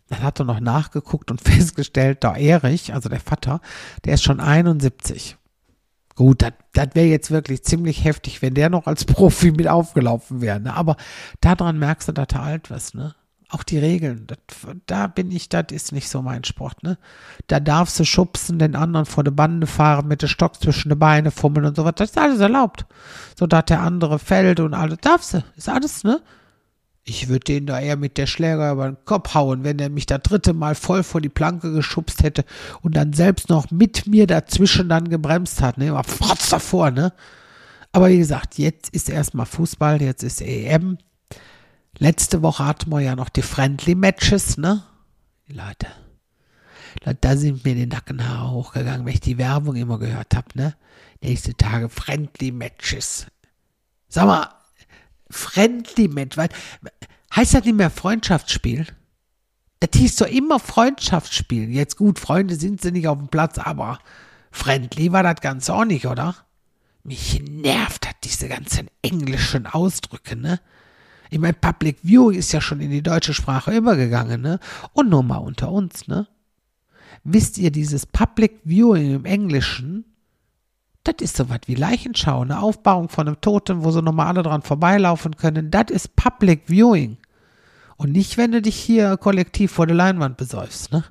Dann 0.09 0.23
hat 0.23 0.41
er 0.41 0.45
noch 0.45 0.61
nachgeguckt 0.61 1.31
und 1.31 1.41
festgestellt, 1.49 2.23
der 2.23 2.37
Erich, 2.37 2.93
also 2.95 3.09
der 3.09 3.21
Vater, 3.21 3.61
der 4.05 4.15
ist 4.15 4.23
schon 4.23 4.41
71. 4.41 5.37
Gut, 6.15 6.43
das 6.43 6.89
wäre 6.93 7.07
jetzt 7.07 7.31
wirklich 7.31 7.65
ziemlich 7.65 8.05
heftig, 8.05 8.43
wenn 8.43 8.55
der 8.55 8.69
noch 8.69 8.87
als 8.87 9.05
Profi 9.07 9.53
mit 9.53 9.69
aufgelaufen 9.69 10.41
wäre. 10.41 10.61
Ne? 10.61 10.75
Aber 10.75 10.97
daran 11.41 11.79
merkst 11.79 12.09
du, 12.09 12.13
dass 12.13 12.29
er 12.33 12.43
alt 12.43 12.71
ist, 12.71 12.95
ne? 12.95 13.15
Auch 13.55 13.65
die 13.65 13.77
Regeln, 13.77 14.27
dat, 14.29 14.39
da 14.87 15.09
bin 15.09 15.31
ich, 15.31 15.51
das 15.51 15.67
ist 15.73 15.93
nicht 15.93 16.09
so 16.09 16.23
mein 16.23 16.43
Sport, 16.43 16.83
ne? 16.83 16.97
Da 17.49 17.61
darfst 17.61 18.01
du 18.01 18.05
schubsen, 18.05 18.59
den 18.59 18.75
anderen 18.75 19.05
vor 19.05 19.25
der 19.25 19.31
Bande 19.31 19.67
fahren, 19.67 20.09
mit 20.09 20.23
dem 20.23 20.31
Stock 20.31 20.59
zwischen 20.59 20.89
die 20.89 20.95
Beine 20.95 21.31
fummeln 21.31 21.67
und 21.67 21.77
so 21.77 21.85
was. 21.85 21.97
Das 21.97 22.11
ist 22.13 22.19
alles 22.19 22.41
erlaubt. 22.41 22.87
So 23.39 23.47
dass 23.47 23.67
der 23.67 23.83
andere 23.83 24.19
fällt 24.19 24.59
und 24.59 24.73
alles. 24.73 24.97
Darfst 25.03 25.35
du. 25.35 25.45
Ist 25.55 25.69
alles, 25.69 26.03
ne? 26.03 26.23
Ich 27.05 27.29
würde 27.29 27.45
den 27.45 27.67
da 27.67 27.79
eher 27.79 27.97
mit 27.99 28.17
der 28.17 28.27
Schläger 28.27 28.73
über 28.73 28.87
den 28.87 29.05
Kopf 29.05 29.35
hauen, 29.35 29.65
wenn 29.65 29.79
er 29.79 29.91
mich 29.91 30.07
das 30.07 30.23
dritte 30.23 30.55
Mal 30.55 30.75
voll 30.75 31.03
vor 31.03 31.21
die 31.21 31.29
Planke 31.29 31.75
geschubst 31.75 32.23
hätte 32.23 32.47
und 32.81 32.97
dann 32.97 33.13
selbst 33.13 33.51
noch 33.51 33.71
mit 33.71 34.07
mir 34.07 34.27
dazwischen 34.27 34.89
dann 34.89 35.11
gebremst 35.11 35.61
hat, 35.61 35.77
ne? 35.77 35.89
Immer 35.89 36.05
frotz 36.05 36.49
davor, 36.49 36.91
ne? 36.91 37.13
Aber 37.93 38.09
wie 38.09 38.17
gesagt, 38.17 38.57
jetzt 38.57 38.89
ist 38.95 39.11
erstmal 39.11 39.45
Fußball, 39.45 40.01
jetzt 40.01 40.23
ist 40.23 40.41
EM. 40.41 40.97
Letzte 42.03 42.43
Woche 42.43 42.67
hatten 42.67 42.91
wir 42.91 42.99
ja 42.99 43.15
noch 43.15 43.29
die 43.29 43.43
Friendly 43.43 43.95
Matches, 43.95 44.57
ne? 44.57 44.83
Die 45.47 45.53
Leute. 45.53 45.87
Da 47.21 47.37
sind 47.37 47.65
mir 47.65 47.77
die 47.77 47.87
Nackenhaare 47.87 48.51
hochgegangen, 48.51 49.07
wenn 49.07 49.15
ich 49.15 49.21
die 49.21 49.39
Werbung 49.39 49.77
immer 49.77 50.01
gehört 50.01 50.35
habe, 50.35 50.49
ne? 50.55 50.75
nächste 51.21 51.55
Tage 51.57 51.89
Friendly 51.89 52.51
Matches. 52.51 53.29
Sag 54.09 54.27
mal, 54.27 54.49
Friendly 55.31 56.09
Match, 56.09 56.37
weil, 56.37 56.49
heißt 57.37 57.55
das 57.55 57.65
nicht 57.65 57.77
mehr 57.77 57.89
Freundschaftsspiel? 57.89 58.85
Das 59.79 59.91
hieß 59.95 60.17
doch 60.17 60.27
immer 60.27 60.59
Freundschaftsspiel. 60.59 61.71
Jetzt 61.71 61.97
gut, 61.97 62.19
Freunde 62.19 62.57
sind 62.57 62.83
sie 62.83 62.91
nicht 62.91 63.07
auf 63.07 63.19
dem 63.19 63.29
Platz, 63.29 63.59
aber 63.59 64.01
Friendly 64.51 65.13
war 65.13 65.23
das 65.23 65.41
Ganze 65.41 65.73
auch 65.73 65.85
nicht, 65.85 66.07
oder? 66.09 66.35
Mich 67.05 67.41
nervt 67.41 68.09
hat 68.09 68.17
diese 68.25 68.49
ganzen 68.49 68.89
englischen 69.03 69.69
Ausdrücke, 69.69 70.35
ne? 70.35 70.59
Ich 71.33 71.39
meine, 71.39 71.55
Public 71.55 71.97
Viewing 72.03 72.39
ist 72.39 72.53
ja 72.53 72.61
schon 72.61 72.81
in 72.81 72.91
die 72.91 73.03
deutsche 73.03 73.33
Sprache 73.33 73.75
übergegangen, 73.75 74.43
ne? 74.43 74.61
Und 74.93 75.09
nur 75.09 75.23
mal 75.23 75.39
unter 75.39 75.73
uns, 75.73 76.07
ne? 76.07 76.29
Wisst 77.25 77.57
ihr, 77.57 77.71
dieses 77.71 78.05
Public 78.05 78.61
Viewing 78.67 79.15
im 79.15 79.25
Englischen, 79.25 80.05
das 81.05 81.15
ist 81.21 81.39
so 81.39 81.49
was 81.49 81.61
wie 81.65 81.75
Leichenschau, 81.75 82.43
eine 82.43 82.61
Aufbauung 82.61 83.09
von 83.09 83.27
einem 83.27 83.41
Toten, 83.41 83.83
wo 83.83 83.91
so 83.91 84.03
nochmal 84.03 84.27
alle 84.27 84.43
dran 84.43 84.61
vorbeilaufen 84.61 85.39
können. 85.39 85.71
Das 85.71 85.87
ist 85.89 86.17
Public 86.17 86.65
Viewing. 86.67 87.17
Und 87.97 88.13
nicht, 88.13 88.37
wenn 88.37 88.53
du 88.53 88.61
dich 88.61 88.77
hier 88.77 89.17
kollektiv 89.17 89.73
vor 89.73 89.87
der 89.87 89.97
Leinwand 89.97 90.37
besäufst, 90.37 90.93
ne? 90.93 91.03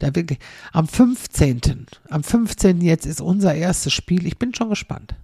Da 0.00 0.16
wirklich. 0.16 0.40
Am 0.72 0.88
15. 0.88 1.86
Am 2.08 2.24
15. 2.24 2.80
jetzt 2.80 3.06
ist 3.06 3.20
unser 3.20 3.54
erstes 3.54 3.92
Spiel. 3.92 4.26
Ich 4.26 4.36
bin 4.36 4.52
schon 4.52 4.70
gespannt. 4.70 5.14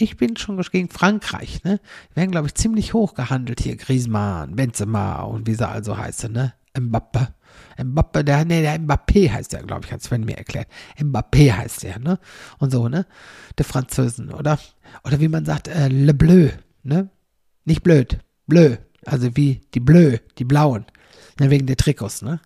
Ich 0.00 0.16
bin 0.16 0.36
schon 0.36 0.58
gegen 0.72 0.88
Frankreich, 0.88 1.62
ne? 1.62 1.78
Wir 2.08 2.22
werden, 2.22 2.30
glaube 2.30 2.46
ich, 2.46 2.54
ziemlich 2.54 2.94
hoch 2.94 3.14
gehandelt 3.14 3.60
hier. 3.60 3.76
Griezmann, 3.76 4.56
Benzema 4.56 5.22
und 5.22 5.46
wie 5.46 5.54
sie 5.54 5.68
also 5.68 5.98
heißen, 5.98 6.32
ne? 6.32 6.54
Mbappe. 6.78 7.34
Mbappe, 7.76 8.24
der, 8.24 8.46
nee, 8.46 8.62
der 8.62 8.80
Mbappé 8.80 9.30
heißt 9.30 9.52
der, 9.52 9.62
glaube 9.62 9.84
ich, 9.84 9.92
hat 9.92 10.02
Sven 10.02 10.24
mir 10.24 10.38
erklärt. 10.38 10.68
Mbappé 10.98 11.52
heißt 11.52 11.82
der, 11.82 11.98
ne? 11.98 12.18
Und 12.58 12.70
so, 12.70 12.88
ne? 12.88 13.06
Der 13.58 13.66
Französen, 13.66 14.32
oder? 14.32 14.58
Oder 15.04 15.20
wie 15.20 15.28
man 15.28 15.44
sagt, 15.44 15.68
äh, 15.68 15.88
Le 15.88 16.14
Bleu, 16.14 16.48
ne? 16.82 17.10
Nicht 17.66 17.82
blöd, 17.82 18.20
bleu. 18.46 18.76
Also 19.04 19.36
wie 19.36 19.60
die 19.74 19.80
Bleu, 19.80 20.16
die 20.38 20.44
Blauen. 20.44 20.86
Ne, 21.38 21.50
wegen 21.50 21.66
der 21.66 21.76
Trikots, 21.76 22.22
ne? 22.22 22.40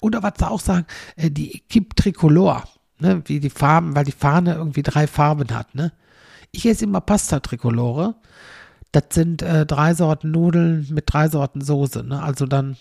Oder 0.00 0.24
was 0.24 0.34
sie 0.38 0.48
auch 0.48 0.60
sagen, 0.60 0.86
äh, 1.14 1.30
die 1.30 1.54
Equipe 1.54 1.94
Tricolore, 1.94 2.64
ne? 2.98 3.22
Wie 3.26 3.38
die 3.38 3.50
Farben, 3.50 3.94
weil 3.94 4.04
die 4.04 4.12
Fahne 4.12 4.54
irgendwie 4.54 4.82
drei 4.82 5.06
Farben 5.06 5.54
hat, 5.54 5.74
ne? 5.76 5.92
Ich 6.56 6.64
esse 6.64 6.84
immer 6.84 7.02
Pasta 7.02 7.40
Tricolore. 7.40 8.14
Das 8.90 9.04
sind 9.10 9.42
äh, 9.42 9.66
drei 9.66 9.92
Sorten 9.92 10.30
Nudeln 10.30 10.86
mit 10.90 11.04
drei 11.12 11.28
Sorten 11.28 11.60
Soße, 11.60 12.02
ne? 12.02 12.22
Also 12.22 12.46
dann 12.46 12.78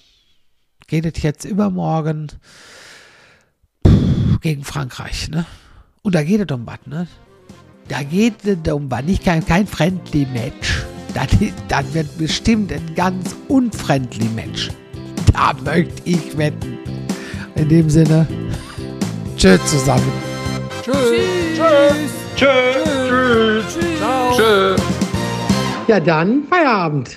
geht 0.87 1.05
es 1.05 1.21
jetzt 1.21 1.43
übermorgen 1.43 2.31
pff, 3.85 4.39
gegen 4.39 4.63
Frankreich, 4.63 5.29
ne? 5.29 5.45
Und 6.03 6.15
da 6.15 6.23
geht 6.23 6.49
es 6.49 6.55
um 6.55 6.65
was, 6.65 6.79
ne? 6.85 7.07
Da 7.89 8.03
geht 8.03 8.45
es 8.45 8.71
um 8.71 8.89
was, 8.89 9.03
nicht 9.03 9.25
kein, 9.25 9.45
kein 9.45 9.67
friendly 9.67 10.25
Match. 10.31 10.85
Das, 11.13 11.27
das 11.67 11.93
wird 11.93 12.17
bestimmt 12.17 12.71
ein 12.71 12.95
ganz 12.95 13.35
unfriendly 13.49 14.29
Match. 14.29 14.69
Da 15.33 15.51
möchte 15.65 16.01
ich 16.05 16.37
wetten. 16.37 16.77
In 17.55 17.67
dem 17.67 17.89
Sinne, 17.89 18.25
tschüss 19.35 19.59
zusammen. 19.65 20.11
Ja, 25.87 25.99
dann 25.99 26.43
Feierabend. 26.49 27.15